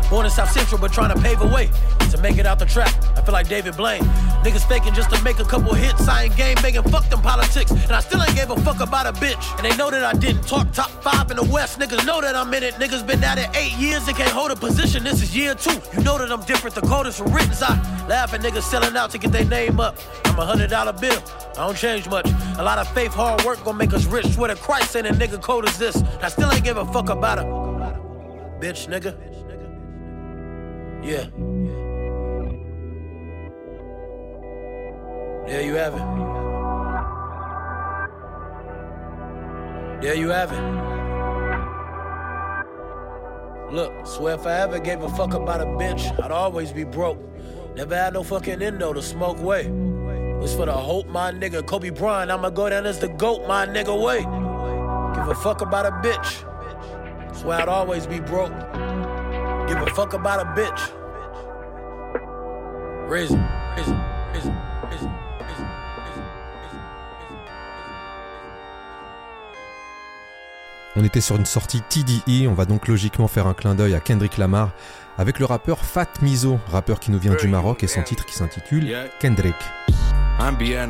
[0.10, 1.70] Born in South Central, but trying to pave a way
[2.12, 2.94] to make it out the trap.
[3.16, 4.04] I feel like David Blaine.
[4.44, 6.10] Niggas faking just to make a couple hits.
[6.10, 7.72] I ain't game making, fuck them politics.
[7.72, 9.58] And I still ain't gave a fuck about a bitch.
[9.58, 11.80] And they know that I didn't talk top five in the West.
[11.80, 12.76] Niggas know that I'm in it.
[12.76, 15.06] Niggas been at it eight years, they can't hold a position.
[15.06, 15.80] This is year two.
[15.96, 16.76] You know that I'm different.
[16.76, 17.46] The coders from written.
[17.62, 19.98] I laugh at niggas selling out to get their name up.
[20.26, 21.22] I'm a hundred dollar bill.
[21.52, 22.28] I don't change much.
[22.58, 24.28] A lot of faith, hard work gonna make us rich.
[24.28, 26.02] Swear to Christ, ain't a nigga cold as this.
[26.22, 27.44] I still ain't give a fuck about a
[28.60, 29.16] bitch, nigga.
[31.04, 31.28] Yeah.
[35.48, 36.02] There you have it.
[40.02, 40.62] There you have it.
[43.72, 47.20] Look, swear if I ever gave a fuck about a bitch, I'd always be broke.
[47.76, 49.68] Never had no fucking endo to smoke way.
[50.42, 51.66] It's for the hope, my nigga.
[51.66, 53.94] Kobe Bryant, I'ma go down as the GOAT, my nigga.
[53.96, 54.26] Wait.
[55.16, 56.44] Give a fuck about a bitch.
[57.36, 58.54] Swear I'd always be broke.
[59.68, 60.92] Give a fuck about a bitch.
[63.10, 63.40] Reason,
[63.78, 63.98] reason,
[64.34, 64.54] reason,
[64.92, 65.12] reason.
[70.98, 74.00] On était sur une sortie TDE, on va donc logiquement faire un clin d'œil à
[74.00, 74.72] Kendrick Lamar
[75.18, 78.34] avec le rappeur Fat Mizo, rappeur qui nous vient du Maroc et son titre qui
[78.34, 79.56] s'intitule Kendrick.
[80.42, 80.90] امبيان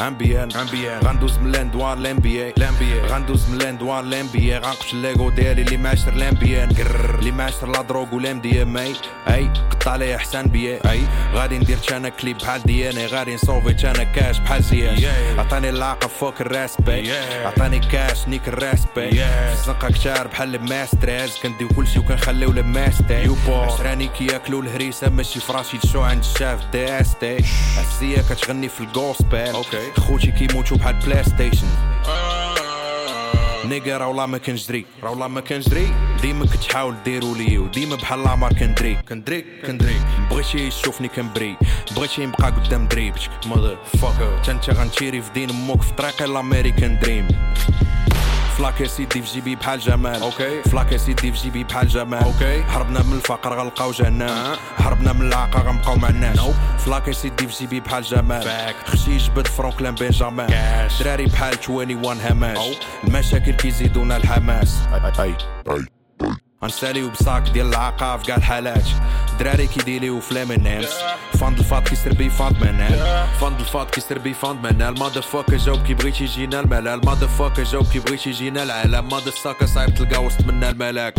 [0.00, 5.76] امبيان امبيان غندوز من الاندوار لامبيا لامبيا غندوز من الاندوار لامبيا غنقش الليغو ديالي اللي
[5.76, 6.70] معاشر لامبيان
[7.18, 11.00] اللي معاشر لا دروغ ولام دي ام اي قطع لي احسن بيا اي
[11.34, 15.04] غادي ندير أنا كليب بحال دياني غادي نصوفي أنا كاش بحال زياش
[15.38, 17.12] عطاني العاقه فوق الراسبي
[17.44, 24.60] عطاني كاش نيك الراسبي في الزنقه كتار بحال الماستريز كنديو كلشي وكنخليو الماستي عشراني كياكلو
[24.60, 27.36] الهريسه ماشي فراشي تشو عند الشاف داستي
[27.78, 29.53] عزية كتغني في الجوسبل
[29.99, 31.67] خوتي كيموتو بحال بلاي ستيشن
[33.65, 35.87] نيجا راه والله ما كنجري راه والله ما كنجري
[36.21, 39.95] ديما كتحاول ديرو لي وديما بحال العمر كندري كندري كندري
[40.31, 41.57] بغيتي يشوفني كنبري
[41.95, 47.27] بغيتي نبقى قدام دريبتك ماذر فاكر تنت غنتيري في دين امك في طريق الامريكان دريم
[48.60, 52.22] فلاك يا سيدي في جيبي بحال جمال أوكي فلاك يا سيدي في جيبي بحال جمال
[52.22, 56.40] أوكي هربنا من الفقر غنلقاو جهنم هربنا من العاقه غنبقاو مع الناس
[56.78, 60.46] فلاك يا سيدي في جيبي بحال جمال خشي جبد فرانكلين بنجامين
[61.00, 62.58] دراري بحال 21 هماش
[63.04, 64.78] المشاكل كيزيدونا الحماس
[65.20, 65.34] اي
[65.70, 65.99] اي
[66.64, 68.84] غنساليو بصاك ديال العاقه في كاع الحالات
[69.38, 70.92] دراري كيديليو في لامينانس
[71.40, 76.24] فاند الفاط كيسربي فاند منال فاند الفاط كيسربي فاند منال ماذا فاك جاوب كي بغيتي
[76.24, 80.70] يجينا الملال ماذا فاك جاوب كي بغيتي يجينا العالم ماذا ساكا صعيب تلقى وسط منا
[80.70, 81.14] الملاك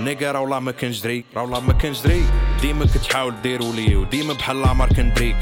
[0.00, 2.24] نيجا راه والله ما كنجري راه والله ما كنجري
[2.62, 5.36] ديما كتحاول ديرو لي وديما بحال العمر كندريك.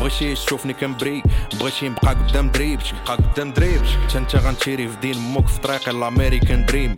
[0.00, 1.22] بغيتي تشوفني كنبري
[1.60, 5.88] بغيتي نبقى قدام دريبتك نبقى قدام دريبتك حتى انت غنتيري في دين أمك في طريق
[5.88, 6.96] الأمريكان دريم.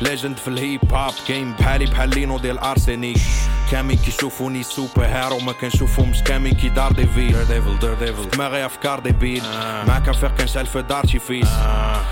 [0.00, 3.18] ليجند في الهيب هوب جيم بحالي بحال لينو ديال ارسينيك
[3.70, 8.66] كامين كيشوفوني سوبر هيرو ما كنشوفهمش كامين كي دار ديفيل دير ديفل دير ديفل دماغي
[8.66, 9.42] افكار ديبيل
[9.88, 11.48] ما كنفيق كنشعل في دارتي فيس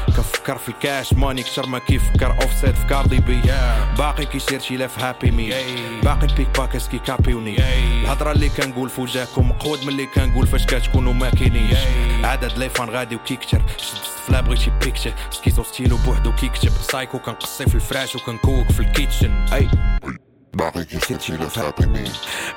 [0.07, 3.41] كنفكر في الكاش ماني كتر ما كيفكر اوف سيت في كاردي بي
[3.99, 5.51] باقي كيسير شي لاف هابي مي
[6.03, 7.57] باقي بيك باكس كي كابيوني
[8.03, 11.78] الهضره اللي كنقول في وجهكم مقود من اللي كنقول فاش كتكونوا ما كاينينش
[12.24, 17.66] عدد لي فان غادي وكيكتر شد فلا بغيتي بيكتشر سكيزو ستيلو بوحدو كيكتب سايكو كنقصي
[17.66, 19.31] في الفراش وكنكوك في الكيتشن.
[19.53, 19.68] أي.
[20.57, 22.03] باقي كيسير شي لاف هابي مي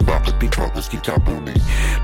[0.01, 1.55] باقي بيك باكس كي كابوني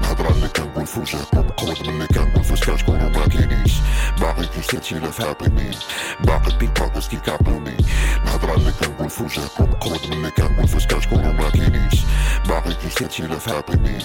[0.00, 3.72] الهضرة اللي كنقول في وجهكم مقود من اللي كنقول فاش كتكونوا ما كاينيش
[4.20, 5.70] باقي كيسير شي لاف هابي مي
[6.24, 7.76] باقي بيك باكس كي كابوني
[8.24, 12.00] الهضرة اللي كنقول في وجهكم مقود من اللي كنقول فاش كتكونوا ما كاينيش
[12.48, 13.98] باقي كيسير شي لاف هابي مي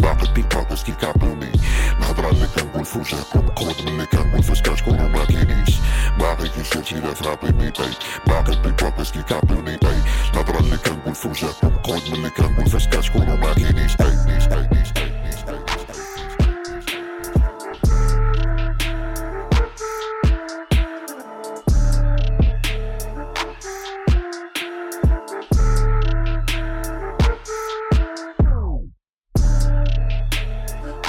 [0.00, 1.52] باقي بيك باكس كي كابوني
[1.98, 5.76] الهضرة اللي كنقول في وجهكم مقود من اللي كنقول فاش كتكونوا ما كاينيش
[6.18, 7.72] باقي كيسير شي لاف هابي مي
[8.26, 9.78] باقي بيك باكس كي كابوني
[10.34, 11.28] الهضرة اللي كنقول في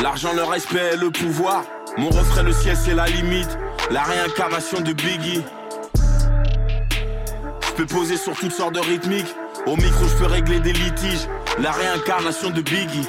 [0.03, 1.65] L'argent, le respect et le pouvoir.
[1.97, 3.57] Mon refrain, le ciel, c'est la limite.
[3.93, 5.45] La réincarnation de Biggie.
[7.63, 9.35] Je peux poser sur toutes sortes de rythmiques.
[9.67, 11.29] Au micro, je peux régler des litiges.
[11.59, 13.09] La réincarnation de Biggie.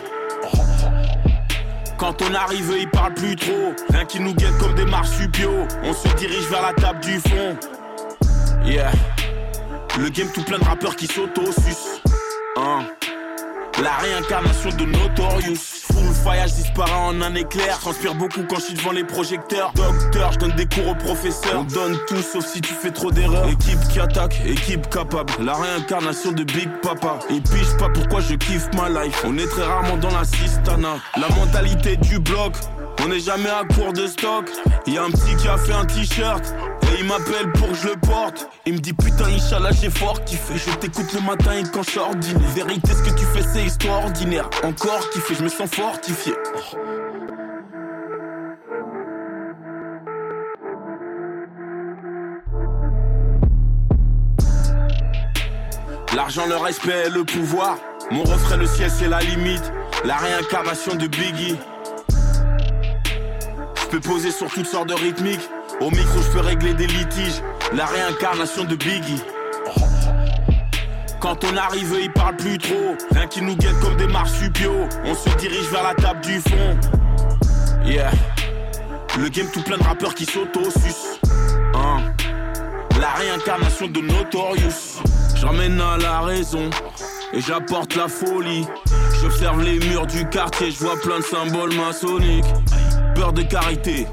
[1.97, 3.73] Quand on arrive, ils parlent plus trop.
[3.89, 5.67] Rien qui nous guette comme des marsupiaux.
[5.83, 7.57] On se dirige vers la table du fond.
[8.65, 8.91] Yeah.
[9.99, 12.01] Le game tout plein de rappeurs qui s'auto-sucent.
[12.57, 12.85] Hein.
[13.83, 15.83] La réincarnation de Notorious.
[15.91, 17.77] Full fire, je disparais en un éclair.
[17.77, 19.71] Transpire beaucoup quand je suis devant les projecteurs.
[19.75, 21.61] Docteur, je donne des cours aux professeurs.
[21.61, 23.47] On donne tout sauf si tu fais trop d'erreurs.
[23.47, 25.31] Équipe qui attaque, équipe capable.
[25.39, 27.19] La réincarnation de Big Papa.
[27.29, 29.23] Et pige pas pourquoi je kiffe ma life.
[29.23, 30.95] On est très rarement dans la sistana.
[31.15, 32.53] La mentalité du bloc.
[33.03, 34.49] On n'est jamais à court de stock.
[34.85, 36.43] Y a un petit qui a fait un t-shirt.
[36.83, 38.49] Et il m'appelle pour que je le porte.
[38.65, 40.55] Il me dit putain, Inch'Allah, j'ai fort kiffé.
[40.55, 42.49] Je t'écoute le matin et quand je ordinaire.
[42.55, 44.49] Vérité, ce que tu fais, c'est histoire ordinaire.
[44.63, 46.33] Encore kiffé, je me sens fortifié.
[56.15, 57.77] L'argent, le respect, le pouvoir.
[58.09, 59.71] Mon refrain, le ciel, c'est la limite.
[60.03, 61.57] La réincarnation de Biggie.
[63.87, 65.49] Je peux poser sur toutes sortes de rythmiques.
[65.79, 67.41] Au micro, je peux régler des litiges.
[67.73, 69.21] La réincarnation de Biggie.
[71.21, 72.97] Quand on arrive, ils parlent plus trop.
[73.11, 74.89] Rien qui nous guette comme des marsupiaux.
[75.05, 76.77] On se dirige vers la table du fond.
[77.85, 78.11] Yeah.
[79.17, 81.21] Le game tout plein de rappeurs qui s'auto-sucent.
[81.73, 82.11] Hein.
[82.99, 85.01] La réincarnation de Notorious.
[85.37, 86.69] J'emmène à la raison.
[87.31, 88.67] Et j'apporte la folie.
[89.21, 90.71] J'observe les murs du quartier.
[90.71, 92.45] Je vois plein de symboles maçonniques.
[93.17, 94.05] Peur de carité.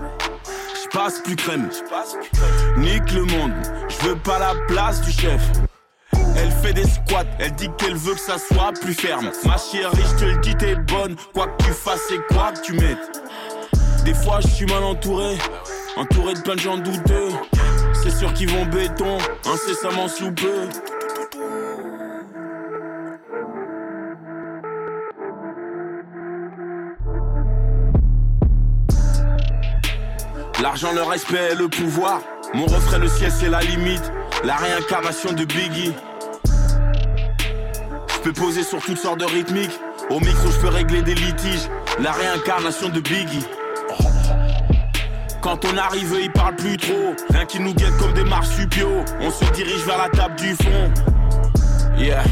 [0.49, 1.69] Je passe plus crème.
[2.79, 3.53] Nique le monde.
[3.87, 5.43] Je veux pas la place du chef.
[6.35, 9.31] Elle fais des squats, elle dit qu'elle veut que ça soit plus ferme.
[9.45, 12.63] Ma chérie, je te le dis, t'es bonne, quoi que tu fasses et quoi que
[12.63, 13.23] tu mettes.
[14.07, 15.37] Des fois, je suis mal entouré,
[15.99, 17.29] entouré de plein de gens douteux.
[17.93, 20.67] C'est sûr qu'ils vont béton, incessamment sous peu.
[30.65, 32.23] L'argent, le respect et le pouvoir.
[32.55, 34.11] Mon refrain, le ciel, c'est la limite.
[34.45, 35.93] La réincarnation de Biggie.
[38.09, 39.79] Je peux poser sur toutes sortes de rythmiques.
[40.09, 41.69] Au micro, je peux régler des litiges.
[42.01, 43.45] La réincarnation de Biggie.
[45.43, 47.15] Quand on arrive, ils parlent plus trop.
[47.29, 49.05] Rien qui nous guette comme des marsupiaux.
[49.21, 50.91] On se dirige vers la table du fond.
[51.99, 52.25] Yeah.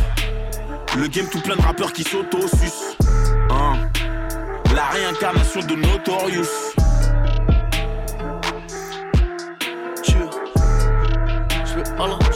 [0.97, 2.97] Le game tout plein de rappeurs qui s'auto-sucent.
[3.51, 3.75] Hein.
[4.75, 6.73] La réincarnation de Notorious.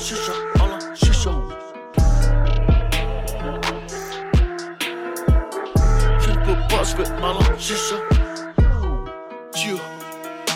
[0.07, 1.31] Vais à la chicha, à la chicha.
[6.21, 7.97] Je ne peux pas, je vais à la chicha.
[9.55, 9.79] Dieu.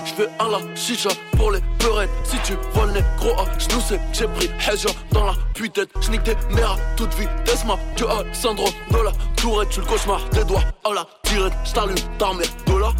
[0.04, 2.10] Je vais à la chicha pour les peurettes.
[2.24, 5.84] Si tu vois le négro à genoux, c'est que j'ai pris Hedja dans la putain.
[6.00, 9.70] J'nique tes mères à toute vitesse, ma Dieu a syndrome de la tourette.
[9.70, 11.52] Tu le cauchemar des doigts à la tirette.
[11.64, 12.92] J't'allume ta mère de la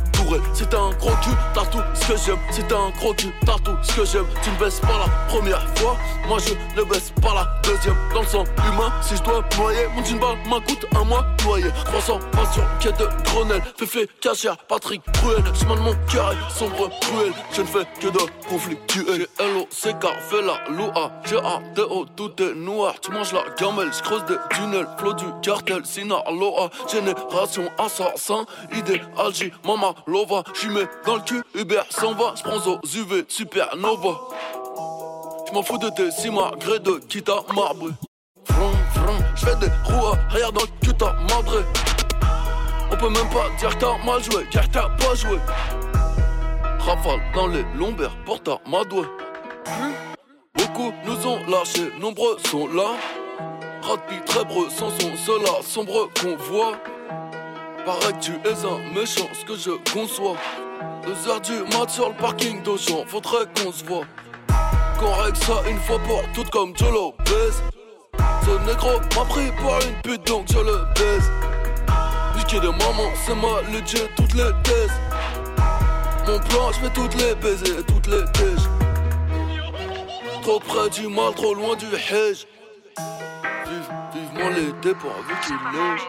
[0.55, 2.39] Si t'as un gros cul, t'as tout ce que j'aime.
[2.69, 4.27] T'as un gros cul, t'as tout ce que j'aime.
[4.43, 5.97] Tu ne baisses pas la première fois,
[6.29, 7.97] moi je ne baisse pas la deuxième.
[8.15, 11.27] Dans le sang humain, si je dois noyer, mon jean balle m'en coûte un mois
[11.45, 11.71] noyer.
[11.87, 15.43] 300 passion, quête de Grenelle, Féfé, Cachère, Patrick, Cruel.
[15.59, 17.33] Chemin de mon cœur sombre, cruel.
[17.53, 19.27] Je ne fais que de conflictuel.
[19.39, 21.13] J'ai L-O-C-K, fais la loua.
[21.25, 22.95] J'ai A-D-O, tout est noir.
[23.01, 24.87] Tu manges la gamelle, je creuse des tunnels.
[24.99, 26.71] Flot du cartel, Sinaloa.
[26.91, 28.45] Génération assassin,
[28.77, 29.01] idéal,
[29.33, 30.43] J, Mama Lova.
[30.61, 32.35] J'y mets dans le cul, Uber s'en va.
[32.45, 34.21] Aux UV, supernova.
[35.49, 37.89] J'm'en fous de tes simagrées de quitte à marbre.
[38.49, 39.17] Vroom, vroom.
[39.35, 41.65] J'fais des roues arrière dans le cul, t'as madré.
[42.93, 45.39] On peut même pas dire que t'as mal joué, car t'as pas joué.
[46.79, 49.07] Rafale dans les lombaires, porte à madoué.
[50.55, 52.97] Beaucoup nous ont lâchés, nombreux sont là.
[53.83, 56.77] Rapide, très breux, sans son cela, sombre qu'on voit.
[57.91, 60.37] Paraît tu es un méchant, ce que je conçois.
[61.05, 64.05] Deux heures du mat sur le parking d'Auchan, faudrait qu'on se voit.
[65.01, 67.53] Qu'on règle ça une fois pour toutes comme Joe Lopez.
[68.45, 71.33] Ce négro m'a pris pour une pute donc je le baise.
[72.37, 75.01] Niquer de maman, c'est ma legit, toutes les thèses.
[76.29, 78.69] Mon plan, je vais toutes les baiser, toutes les tèches.
[80.43, 82.47] Trop près du mal, trop loin du hedge.
[83.67, 86.03] Vive, vivement l'été pourvu qu'il neige.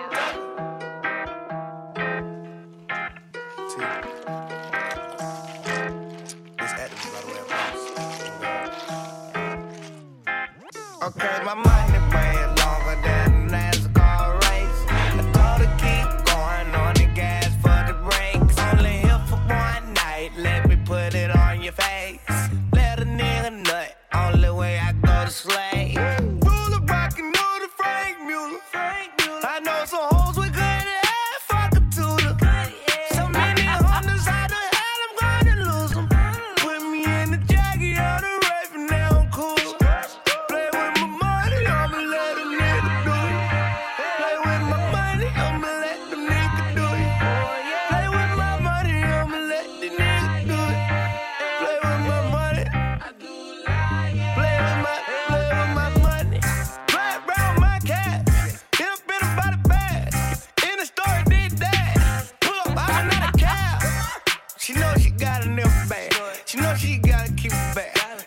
[11.03, 12.30] Okay, my money way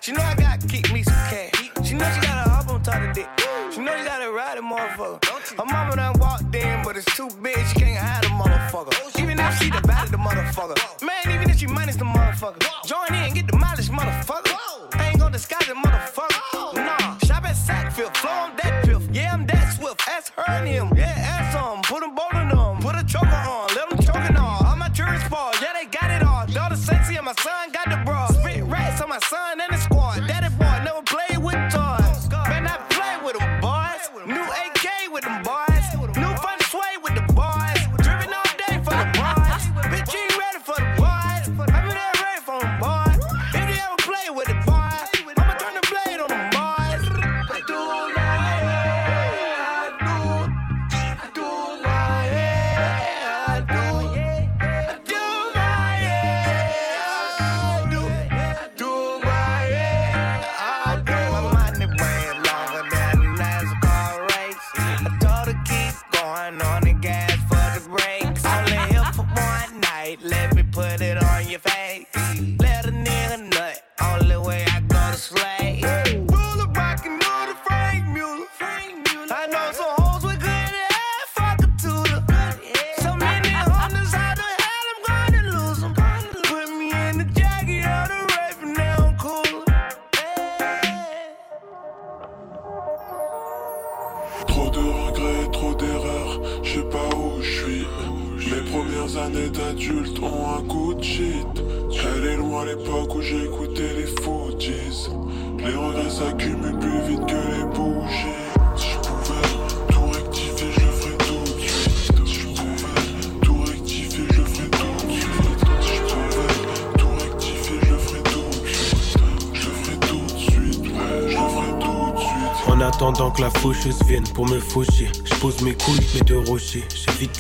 [0.04, 0.43] She know I gotta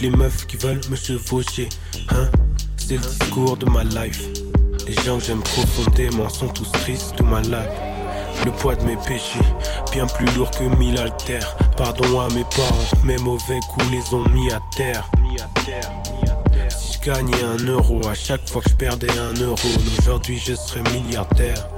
[0.00, 1.68] Les meufs qui veulent me chevaucher.
[2.10, 2.28] Hein,
[2.76, 4.22] c'est le discours de ma life.
[4.86, 7.70] Les gens que j'aime profondément sont tous tristes ou malades.
[8.44, 9.38] Le poids de mes péchés,
[9.92, 11.56] bien plus lourd que mille haltères.
[11.76, 15.08] Pardon à mes parents, mes mauvais coups les ont mis à terre.
[16.70, 20.54] Si je gagnais un euro à chaque fois que je perdais un euro, aujourd'hui je
[20.54, 21.68] serais milliardaire,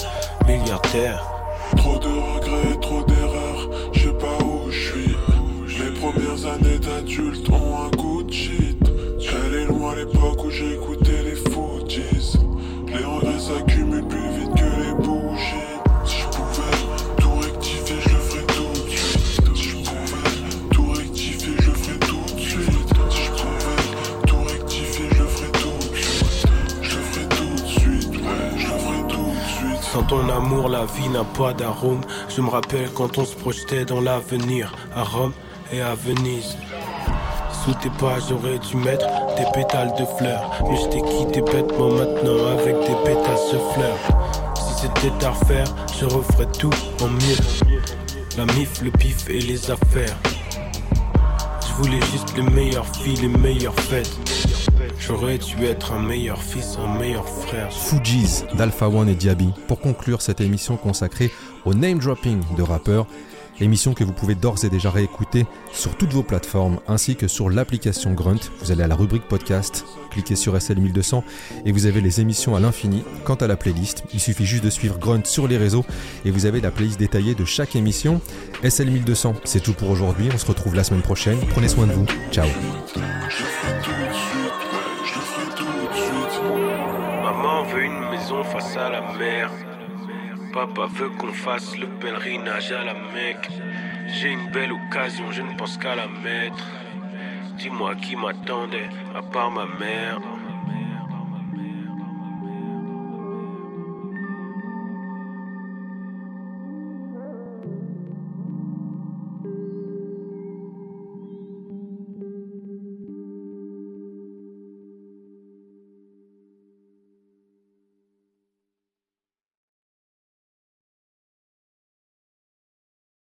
[0.47, 1.23] milliardaire.
[1.77, 2.96] Trop de regrets, trop
[7.07, 8.77] d'adulte ont un coup de shit.
[9.21, 12.39] Elle est loin l'époque où j'écoutais les Fujis.
[12.89, 15.79] Les regrets s'accumulent plus vite que les bougies.
[16.05, 16.77] Si je pouvais
[17.21, 19.57] tout rectifier, je le ferais tout de suite.
[19.57, 22.71] Si je pouvais tout rectifier, je le ferais tout de suite.
[23.11, 26.27] Si je pouvais tout rectifier, je le ferais tout de suite.
[26.83, 28.13] Je ferais tout de suite,
[28.57, 29.83] je le ferais tout de suite.
[29.93, 32.01] Sans ton amour, la vie n'a pas d'arôme.
[32.29, 35.33] Je me rappelle quand on se projetait dans l'avenir, à Rome
[35.73, 36.57] et à Venise.
[37.67, 40.63] Sous tes pas, j'aurais dû mettre des pétales de fleurs.
[40.71, 43.99] Mais je t'ai quitté bêtement maintenant avec des pétales de fleurs.
[44.55, 45.67] Si c'était à refaire,
[45.99, 46.71] je referais tout
[47.03, 47.81] en mieux.
[48.39, 50.17] La mif, le pif et les affaires.
[51.67, 54.17] Je voulais juste les meilleures filles, les meilleures fêtes.
[55.01, 57.73] J'aurais dû être un meilleur fils, un meilleur frère.
[57.73, 61.33] Fujis d'Alpha One et Diaby pour conclure cette émission consacrée
[61.65, 63.09] au name dropping de rappeurs.
[63.59, 67.49] Émission que vous pouvez d'ores et déjà réécouter sur toutes vos plateformes ainsi que sur
[67.49, 68.51] l'application Grunt.
[68.61, 71.23] Vous allez à la rubrique podcast, cliquez sur SL1200
[71.65, 73.03] et vous avez les émissions à l'infini.
[73.25, 75.87] Quant à la playlist, il suffit juste de suivre Grunt sur les réseaux
[76.27, 78.21] et vous avez la playlist détaillée de chaque émission.
[78.63, 80.29] SL1200, c'est tout pour aujourd'hui.
[80.35, 81.39] On se retrouve la semaine prochaine.
[81.49, 82.07] Prenez soin de vous.
[82.31, 82.47] Ciao.
[87.23, 89.51] Maman veut une maison face à la mer.
[90.57, 93.51] Papa veut qu'on fasse le pèlerinage à la Mecque.
[94.09, 96.65] J'ai une belle occasion, je ne pense qu'à la mettre.
[97.59, 100.19] Dis-moi qui m'attendait, à part ma mère.